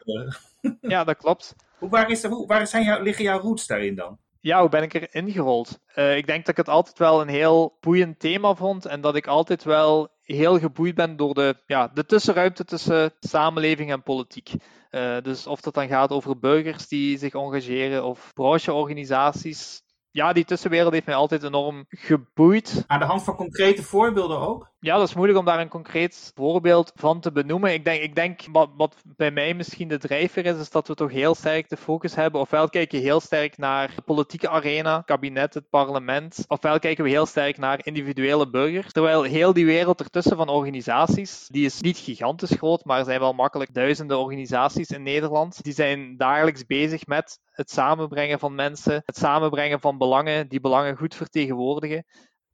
ja 0.80 1.04
dat 1.04 1.16
klopt. 1.16 1.56
Hoe, 1.78 1.88
waar 1.88 2.10
is 2.10 2.20
de, 2.20 2.44
waar 2.46 2.66
zijn 2.66 2.84
jou, 2.84 3.02
liggen 3.02 3.24
jouw 3.24 3.40
roots 3.40 3.66
daarin 3.66 3.94
dan? 3.94 4.18
Ja, 4.40 4.60
hoe 4.60 4.68
ben 4.68 4.82
ik 4.82 4.94
erin 4.94 5.30
gerold? 5.30 5.78
Uh, 5.94 6.16
ik 6.16 6.26
denk 6.26 6.38
dat 6.38 6.48
ik 6.48 6.56
het 6.56 6.74
altijd 6.74 6.98
wel 6.98 7.20
een 7.20 7.28
heel 7.28 7.76
boeiend 7.80 8.18
thema 8.18 8.54
vond 8.54 8.86
en 8.86 9.00
dat 9.00 9.16
ik 9.16 9.26
altijd 9.26 9.64
wel 9.64 10.08
heel 10.22 10.58
geboeid 10.58 10.94
ben 10.94 11.16
door 11.16 11.34
de, 11.34 11.56
ja, 11.66 11.90
de 11.94 12.06
tussenruimte 12.06 12.64
tussen 12.64 13.12
samenleving 13.20 13.90
en 13.90 14.02
politiek. 14.02 14.52
Uh, 14.90 15.20
dus 15.22 15.46
of 15.46 15.60
dat 15.60 15.74
dan 15.74 15.88
gaat 15.88 16.10
over 16.10 16.38
burgers 16.38 16.88
die 16.88 17.18
zich 17.18 17.34
engageren 17.34 18.04
of 18.04 18.30
brancheorganisaties. 18.34 19.82
Ja, 20.12 20.32
die 20.32 20.44
tussenwereld 20.44 20.92
heeft 20.92 21.06
mij 21.06 21.14
altijd 21.14 21.42
enorm 21.42 21.84
geboeid. 21.88 22.84
Aan 22.86 22.98
de 22.98 23.04
hand 23.04 23.22
van 23.22 23.36
concrete 23.36 23.82
voorbeelden 23.82 24.38
ook? 24.38 24.72
Ja, 24.82 24.96
dat 24.96 25.08
is 25.08 25.14
moeilijk 25.14 25.38
om 25.38 25.44
daar 25.44 25.60
een 25.60 25.68
concreet 25.68 26.32
voorbeeld 26.34 26.92
van 26.94 27.20
te 27.20 27.32
benoemen. 27.32 27.72
Ik 27.72 27.84
denk, 27.84 28.02
ik 28.02 28.14
denk 28.14 28.40
wat, 28.76 28.96
bij 29.04 29.30
mij 29.30 29.54
misschien 29.54 29.88
de 29.88 29.98
drijver 29.98 30.44
is, 30.44 30.58
is 30.58 30.70
dat 30.70 30.88
we 30.88 30.94
toch 30.94 31.10
heel 31.10 31.34
sterk 31.34 31.68
de 31.68 31.76
focus 31.76 32.14
hebben. 32.14 32.40
Ofwel 32.40 32.68
kijken 32.68 32.98
we 32.98 33.04
heel 33.04 33.20
sterk 33.20 33.56
naar 33.56 33.92
de 33.94 34.02
politieke 34.02 34.48
arena, 34.48 34.96
het 34.96 35.04
kabinet, 35.04 35.54
het 35.54 35.68
parlement. 35.70 36.44
Ofwel 36.48 36.78
kijken 36.78 37.04
we 37.04 37.10
heel 37.10 37.26
sterk 37.26 37.58
naar 37.58 37.86
individuele 37.86 38.50
burgers. 38.50 38.92
Terwijl 38.92 39.22
heel 39.22 39.52
die 39.52 39.66
wereld 39.66 40.00
ertussen 40.00 40.36
van 40.36 40.48
organisaties, 40.48 41.46
die 41.46 41.64
is 41.64 41.80
niet 41.80 41.98
gigantisch 41.98 42.56
groot, 42.56 42.84
maar 42.84 42.98
er 42.98 43.04
zijn 43.04 43.20
wel 43.20 43.32
makkelijk 43.32 43.74
duizenden 43.74 44.18
organisaties 44.18 44.90
in 44.90 45.02
Nederland. 45.02 45.62
Die 45.62 45.72
zijn 45.72 46.16
dagelijks 46.16 46.66
bezig 46.66 47.06
met 47.06 47.38
het 47.50 47.70
samenbrengen 47.70 48.38
van 48.38 48.54
mensen, 48.54 49.02
het 49.04 49.16
samenbrengen 49.16 49.80
van 49.80 49.98
belangen, 49.98 50.48
die 50.48 50.60
belangen 50.60 50.96
goed 50.96 51.14
vertegenwoordigen. 51.14 52.04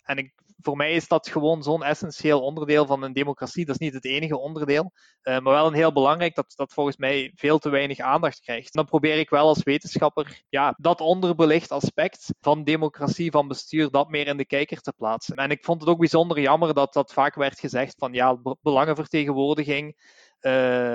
En 0.05 0.17
ik 0.17 0.35
voor 0.63 0.77
mij 0.77 0.93
is 0.93 1.09
dat 1.09 1.29
gewoon 1.29 1.63
zo'n 1.63 1.83
essentieel 1.83 2.41
onderdeel 2.41 2.87
van 2.87 3.03
een 3.03 3.13
democratie. 3.13 3.65
Dat 3.65 3.75
is 3.75 3.87
niet 3.87 3.95
het 3.95 4.05
enige 4.05 4.39
onderdeel, 4.39 4.93
uh, 5.23 5.39
maar 5.39 5.53
wel 5.53 5.67
een 5.67 5.75
heel 5.75 5.93
belangrijk 5.93 6.35
dat 6.35 6.53
dat 6.57 6.73
volgens 6.73 6.97
mij 6.97 7.33
veel 7.35 7.59
te 7.59 7.69
weinig 7.69 7.99
aandacht 7.99 8.41
krijgt. 8.41 8.73
Dan 8.73 8.85
probeer 8.85 9.19
ik 9.19 9.31
wel 9.31 9.49
als 9.49 9.63
wetenschapper 9.63 10.43
ja, 10.49 10.75
dat 10.79 11.01
onderbelicht 11.01 11.71
aspect 11.71 12.35
van 12.41 12.65
democratie, 12.65 13.31
van 13.31 13.49
bestuur, 13.49 13.91
dat 13.91 14.09
meer 14.09 14.27
in 14.27 14.37
de 14.37 14.47
kijker 14.47 14.81
te 14.81 14.93
plaatsen. 14.97 15.37
En 15.37 15.51
ik 15.51 15.65
vond 15.65 15.81
het 15.81 15.91
ook 15.91 15.99
bijzonder 15.99 16.41
jammer 16.41 16.75
dat 16.75 16.93
dat 16.93 17.13
vaak 17.13 17.35
werd 17.35 17.61
gezegd 17.61 17.95
van 17.99 18.13
ja, 18.13 18.39
belangenvertegenwoordiging. 18.61 19.97
Uh, 20.41 20.53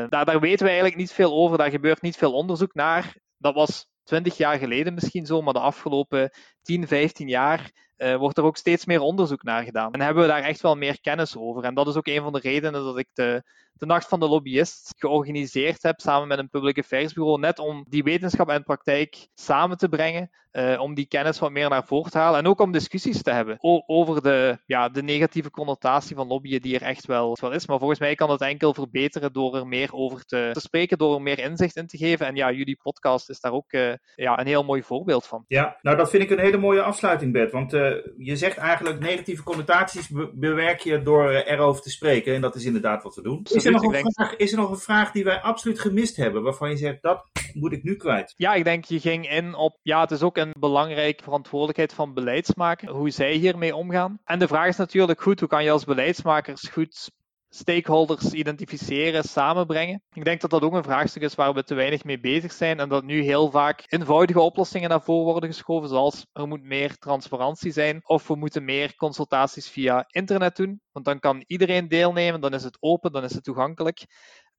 daar, 0.09 0.39
weten 0.39 0.63
we 0.65 0.71
eigenlijk 0.71 0.95
niet 0.95 1.11
veel 1.11 1.33
over, 1.33 1.57
daar 1.57 1.69
gebeurt 1.69 2.01
niet 2.01 2.17
veel 2.17 2.33
onderzoek 2.33 2.73
naar. 2.73 3.17
Dat 3.37 3.53
was 3.53 3.87
20 4.03 4.37
jaar 4.37 4.57
geleden 4.57 4.93
misschien 4.93 5.25
zo, 5.25 5.41
maar 5.41 5.53
de 5.53 5.59
afgelopen 5.59 6.31
10, 6.61 6.87
15 6.87 7.27
jaar 7.27 7.71
uh, 8.01 8.15
wordt 8.15 8.37
er 8.37 8.43
ook 8.43 8.57
steeds 8.57 8.85
meer 8.85 8.99
onderzoek 8.99 9.43
naar 9.43 9.63
gedaan. 9.63 9.93
En 9.93 10.01
hebben 10.01 10.23
we 10.23 10.29
daar 10.29 10.43
echt 10.43 10.61
wel 10.61 10.75
meer 10.75 11.01
kennis 11.01 11.37
over. 11.37 11.63
En 11.63 11.73
dat 11.73 11.87
is 11.87 11.95
ook 11.95 12.07
een 12.07 12.21
van 12.21 12.33
de 12.33 12.39
redenen 12.39 12.83
dat 12.83 12.97
ik 12.97 13.07
de, 13.13 13.43
de 13.73 13.85
Nacht 13.85 14.07
van 14.07 14.19
de 14.19 14.27
Lobbyist 14.27 14.93
georganiseerd 14.97 15.83
heb 15.83 15.99
samen 15.99 16.27
met 16.27 16.37
een 16.37 16.49
public 16.49 16.77
affairs 16.77 17.13
bureau, 17.13 17.39
net 17.39 17.59
om 17.59 17.85
die 17.89 18.03
wetenschap 18.03 18.49
en 18.49 18.63
praktijk 18.63 19.27
samen 19.33 19.77
te 19.77 19.89
brengen, 19.89 20.29
uh, 20.51 20.79
om 20.79 20.93
die 20.93 21.07
kennis 21.07 21.39
wat 21.39 21.51
meer 21.51 21.69
naar 21.69 21.85
voren 21.85 22.11
te 22.11 22.17
halen 22.17 22.39
en 22.39 22.47
ook 22.47 22.59
om 22.59 22.71
discussies 22.71 23.23
te 23.23 23.31
hebben 23.31 23.57
over 23.85 24.21
de, 24.21 24.57
ja, 24.65 24.89
de 24.89 25.03
negatieve 25.03 25.49
connotatie 25.49 26.15
van 26.15 26.27
lobbyen 26.27 26.61
die 26.61 26.75
er 26.75 26.81
echt 26.81 27.05
wel, 27.05 27.37
wel 27.41 27.51
is. 27.51 27.67
Maar 27.67 27.79
volgens 27.79 27.99
mij 27.99 28.15
kan 28.15 28.29
het 28.29 28.41
enkel 28.41 28.73
verbeteren 28.73 29.33
door 29.33 29.55
er 29.55 29.67
meer 29.67 29.93
over 29.93 30.25
te, 30.25 30.49
spreken, 30.53 30.97
door 30.97 31.15
er 31.15 31.21
meer 31.21 31.39
inzicht 31.39 31.75
in 31.75 31.87
te 31.87 31.97
geven. 31.97 32.25
En 32.25 32.35
ja, 32.35 32.51
jullie 32.51 32.79
podcast 32.81 33.29
is 33.29 33.39
daar 33.39 33.51
ook 33.51 33.71
uh, 33.71 33.93
ja, 34.15 34.39
een 34.39 34.47
heel 34.47 34.63
mooi 34.63 34.83
voorbeeld 34.83 35.27
van. 35.27 35.45
Ja, 35.47 35.77
nou 35.81 35.97
dat 35.97 36.09
vind 36.09 36.23
ik 36.23 36.29
een 36.29 36.39
hele 36.39 36.57
mooie 36.57 36.81
afsluiting, 36.81 37.31
Bert. 37.31 37.51
Want 37.51 37.73
je 38.17 38.35
zegt 38.35 38.57
eigenlijk 38.57 38.99
negatieve 38.99 39.43
connotaties 39.43 40.09
be 40.09 40.31
bewerk 40.33 40.79
je 40.79 41.01
door 41.01 41.29
erover 41.29 41.81
te 41.81 41.89
spreken. 41.89 42.35
En 42.35 42.41
dat 42.41 42.55
is 42.55 42.65
inderdaad 42.65 43.03
wat 43.03 43.15
we 43.15 43.21
doen. 43.21 43.39
Is 43.43 43.65
er, 43.65 43.71
nog 43.71 43.83
een 43.83 44.11
vraag, 44.13 44.35
is 44.35 44.51
er 44.51 44.57
nog 44.57 44.69
een 44.69 44.77
vraag 44.77 45.11
die 45.11 45.23
wij 45.23 45.41
absoluut 45.41 45.79
gemist 45.79 46.15
hebben, 46.15 46.43
waarvan 46.43 46.69
je 46.69 46.77
zegt, 46.77 47.01
dat 47.01 47.25
moet 47.53 47.71
ik 47.71 47.83
nu 47.83 47.95
kwijt? 47.95 48.33
Ja, 48.37 48.53
ik 48.53 48.63
denk 48.63 48.85
je 48.85 48.99
ging 48.99 49.29
in 49.29 49.55
op, 49.55 49.79
ja, 49.81 50.01
het 50.01 50.11
is 50.11 50.21
ook 50.21 50.37
een 50.37 50.53
belangrijke 50.59 51.23
verantwoordelijkheid 51.23 51.93
van 51.93 52.13
beleidsmakers, 52.13 52.91
hoe 52.91 53.09
zij 53.09 53.33
hiermee 53.33 53.75
omgaan. 53.75 54.19
En 54.23 54.39
de 54.39 54.47
vraag 54.47 54.67
is 54.67 54.77
natuurlijk 54.77 55.21
goed, 55.21 55.39
hoe 55.39 55.49
kan 55.49 55.63
je 55.63 55.71
als 55.71 55.83
beleidsmakers 55.83 56.61
goed 56.61 57.11
stakeholders 57.53 58.31
identificeren, 58.31 59.23
samenbrengen. 59.23 60.03
Ik 60.13 60.23
denk 60.23 60.41
dat 60.41 60.49
dat 60.49 60.61
ook 60.61 60.73
een 60.73 60.83
vraagstuk 60.83 61.21
is 61.21 61.35
waar 61.35 61.53
we 61.53 61.63
te 61.63 61.73
weinig 61.73 62.03
mee 62.03 62.19
bezig 62.19 62.51
zijn 62.51 62.79
en 62.79 62.89
dat 62.89 63.03
nu 63.03 63.21
heel 63.21 63.51
vaak 63.51 63.83
eenvoudige 63.87 64.39
oplossingen 64.39 64.89
naar 64.89 65.01
voren 65.01 65.31
worden 65.31 65.49
geschoven, 65.49 65.89
zoals 65.89 66.25
er 66.33 66.47
moet 66.47 66.63
meer 66.63 66.97
transparantie 66.97 67.71
zijn 67.71 68.01
of 68.03 68.27
we 68.27 68.35
moeten 68.35 68.65
meer 68.65 68.95
consultaties 68.95 69.69
via 69.69 70.05
internet 70.07 70.55
doen, 70.55 70.81
want 70.91 71.05
dan 71.05 71.19
kan 71.19 71.43
iedereen 71.47 71.87
deelnemen, 71.87 72.41
dan 72.41 72.53
is 72.53 72.63
het 72.63 72.77
open, 72.79 73.11
dan 73.11 73.23
is 73.23 73.33
het 73.33 73.43
toegankelijk. 73.43 74.05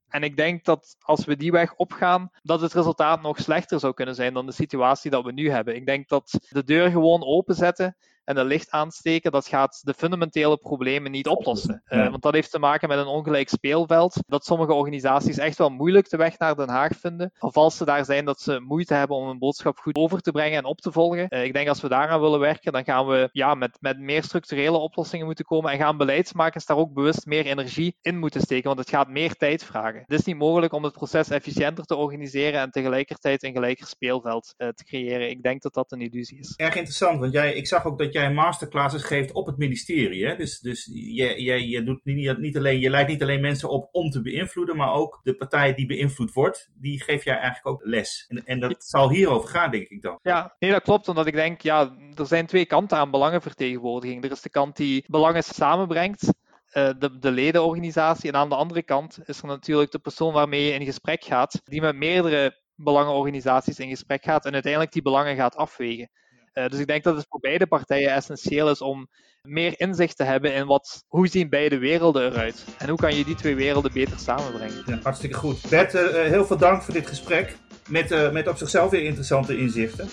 En 0.08 0.22
ik 0.22 0.36
denk 0.36 0.64
dat 0.64 0.96
als 0.98 1.24
we 1.24 1.36
die 1.36 1.52
weg 1.52 1.74
opgaan, 1.74 2.30
dat 2.42 2.60
het 2.60 2.72
resultaat 2.72 3.22
nog 3.22 3.38
slechter 3.38 3.80
zou 3.80 3.94
kunnen 3.94 4.14
zijn 4.14 4.34
dan 4.34 4.46
de 4.46 4.52
situatie 4.52 5.10
dat 5.10 5.24
we 5.24 5.32
nu 5.32 5.50
hebben. 5.50 5.74
Ik 5.74 5.86
denk 5.86 6.08
dat 6.08 6.38
de 6.48 6.64
deur 6.64 6.90
gewoon 6.90 7.24
openzetten 7.24 7.96
en 8.24 8.36
het 8.36 8.46
licht 8.46 8.70
aansteken, 8.70 9.32
dat 9.32 9.46
gaat 9.46 9.80
de 9.82 9.94
fundamentele 9.94 10.56
problemen 10.56 11.10
niet 11.10 11.26
oplossen. 11.26 11.82
Uh, 11.88 12.10
want 12.10 12.22
dat 12.22 12.34
heeft 12.34 12.50
te 12.50 12.58
maken 12.58 12.88
met 12.88 12.98
een 12.98 13.06
ongelijk 13.06 13.48
speelveld, 13.48 14.22
dat 14.26 14.44
sommige 14.44 14.72
organisaties 14.72 15.38
echt 15.38 15.58
wel 15.58 15.70
moeilijk 15.70 16.10
de 16.10 16.16
weg 16.16 16.38
naar 16.38 16.56
Den 16.56 16.68
Haag 16.68 16.92
vinden. 17.00 17.32
Of 17.38 17.56
als 17.56 17.76
ze 17.76 17.84
daar 17.84 18.04
zijn, 18.04 18.24
dat 18.24 18.40
ze 18.40 18.60
moeite 18.60 18.94
hebben 18.94 19.16
om 19.16 19.28
een 19.28 19.38
boodschap 19.38 19.78
goed 19.78 19.96
over 19.96 20.20
te 20.20 20.30
brengen 20.30 20.58
en 20.58 20.64
op 20.64 20.80
te 20.80 20.92
volgen. 20.92 21.26
Uh, 21.28 21.44
ik 21.44 21.52
denk 21.52 21.68
als 21.68 21.80
we 21.80 21.88
daaraan 21.88 22.20
willen 22.20 22.40
werken, 22.40 22.72
dan 22.72 22.84
gaan 22.84 23.06
we 23.06 23.28
ja, 23.32 23.54
met, 23.54 23.76
met 23.80 23.98
meer 23.98 24.22
structurele 24.22 24.76
oplossingen 24.76 25.26
moeten 25.26 25.44
komen 25.44 25.72
en 25.72 25.78
gaan 25.78 25.96
beleidsmakers 25.96 26.66
daar 26.66 26.76
ook 26.76 26.92
bewust 26.92 27.26
meer 27.26 27.46
energie 27.46 27.96
in 28.00 28.18
moeten 28.18 28.40
steken, 28.40 28.66
want 28.66 28.78
het 28.78 28.90
gaat 28.90 29.08
meer 29.08 29.34
tijd 29.34 29.64
vragen. 29.64 30.00
Het 30.06 30.18
is 30.18 30.24
niet 30.24 30.36
mogelijk 30.36 30.72
om 30.72 30.84
het 30.84 30.92
proces 30.92 31.28
efficiënter 31.28 31.84
te 31.84 31.96
organiseren 31.96 32.60
en 32.60 32.70
tegelijkertijd 32.70 33.42
een 33.42 33.52
gelijker 33.52 33.86
speelveld 33.86 34.54
uh, 34.58 34.68
te 34.68 34.84
creëren. 34.84 35.30
Ik 35.30 35.42
denk 35.42 35.62
dat 35.62 35.74
dat 35.74 35.92
een 35.92 36.00
illusie 36.00 36.38
is. 36.38 36.54
Erg 36.56 36.74
interessant, 36.74 37.20
want 37.20 37.32
jij, 37.32 37.54
ik 37.54 37.66
zag 37.66 37.84
ook 37.84 37.98
dat 37.98 38.11
jij 38.12 38.32
masterclasses 38.32 39.02
geeft 39.02 39.32
op 39.32 39.46
het 39.46 39.56
ministerie. 39.56 40.26
Hè? 40.26 40.36
Dus, 40.36 40.60
dus 40.60 40.90
je, 40.92 41.42
je, 41.42 41.68
je, 41.68 41.82
doet 41.82 42.04
niet, 42.04 42.38
niet 42.38 42.56
alleen, 42.56 42.78
je 42.78 42.90
leidt 42.90 43.08
niet 43.08 43.22
alleen 43.22 43.40
mensen 43.40 43.68
op 43.68 43.88
om 43.92 44.10
te 44.10 44.22
beïnvloeden, 44.22 44.76
maar 44.76 44.92
ook 44.92 45.20
de 45.22 45.36
partij 45.36 45.74
die 45.74 45.86
beïnvloed 45.86 46.32
wordt, 46.32 46.70
die 46.74 47.02
geef 47.02 47.24
jij 47.24 47.34
eigenlijk 47.34 47.66
ook 47.66 47.84
les. 47.84 48.24
En, 48.28 48.44
en 48.44 48.60
dat 48.60 48.84
zal 48.84 49.10
hierover 49.10 49.48
gaan, 49.48 49.70
denk 49.70 49.88
ik 49.88 50.02
dan. 50.02 50.18
Ja, 50.22 50.56
nee, 50.58 50.70
dat 50.70 50.82
klopt. 50.82 51.08
Omdat 51.08 51.26
ik 51.26 51.34
denk, 51.34 51.60
ja, 51.60 51.96
er 52.14 52.26
zijn 52.26 52.46
twee 52.46 52.66
kanten 52.66 52.98
aan 52.98 53.10
belangenvertegenwoordiging. 53.10 54.24
Er 54.24 54.30
is 54.30 54.42
de 54.42 54.50
kant 54.50 54.76
die 54.76 55.04
belangen 55.06 55.42
samenbrengt. 55.42 56.22
Uh, 56.24 56.90
de, 56.98 57.18
de 57.18 57.30
ledenorganisatie. 57.30 58.30
En 58.30 58.36
aan 58.36 58.48
de 58.48 58.54
andere 58.54 58.82
kant 58.82 59.18
is 59.24 59.38
er 59.38 59.46
natuurlijk 59.46 59.90
de 59.90 59.98
persoon 59.98 60.32
waarmee 60.32 60.64
je 60.64 60.72
in 60.72 60.84
gesprek 60.84 61.24
gaat, 61.24 61.60
die 61.64 61.80
met 61.80 61.96
meerdere 61.96 62.60
belangenorganisaties 62.74 63.78
in 63.78 63.88
gesprek 63.88 64.24
gaat 64.24 64.44
en 64.46 64.52
uiteindelijk 64.52 64.92
die 64.92 65.02
belangen 65.02 65.36
gaat 65.36 65.56
afwegen. 65.56 66.10
Uh, 66.54 66.66
dus 66.66 66.78
ik 66.78 66.86
denk 66.86 67.04
dat 67.04 67.16
het 67.16 67.26
voor 67.28 67.40
beide 67.40 67.66
partijen 67.66 68.12
essentieel 68.12 68.70
is 68.70 68.80
om 68.80 69.08
meer 69.42 69.80
inzicht 69.80 70.16
te 70.16 70.24
hebben 70.24 70.54
in 70.54 70.66
wat, 70.66 71.04
hoe 71.08 71.28
zien 71.28 71.48
beide 71.48 71.78
werelden 71.78 72.32
eruit. 72.32 72.64
En 72.78 72.88
hoe 72.88 72.98
kan 72.98 73.16
je 73.16 73.24
die 73.24 73.34
twee 73.34 73.54
werelden 73.54 73.92
beter 73.92 74.18
samenbrengen. 74.18 74.82
Ja, 74.86 74.98
hartstikke 75.02 75.36
goed. 75.36 75.68
Bert, 75.70 75.94
uh, 75.94 76.00
heel 76.12 76.44
veel 76.44 76.58
dank 76.58 76.82
voor 76.82 76.94
dit 76.94 77.06
gesprek. 77.06 77.56
Met, 77.88 78.10
uh, 78.10 78.30
met 78.30 78.48
op 78.48 78.56
zichzelf 78.56 78.90
weer 78.90 79.02
interessante 79.02 79.58
inzichten. 79.58 80.08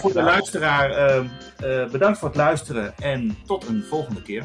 voor 0.00 0.12
de 0.12 0.22
luisteraar, 0.22 1.24
bedankt 1.90 2.18
voor 2.18 2.28
het 2.28 2.36
luisteren 2.36 2.94
en 2.96 3.36
tot 3.46 3.68
een 3.68 3.84
volgende 3.88 4.22
keer. 4.22 4.44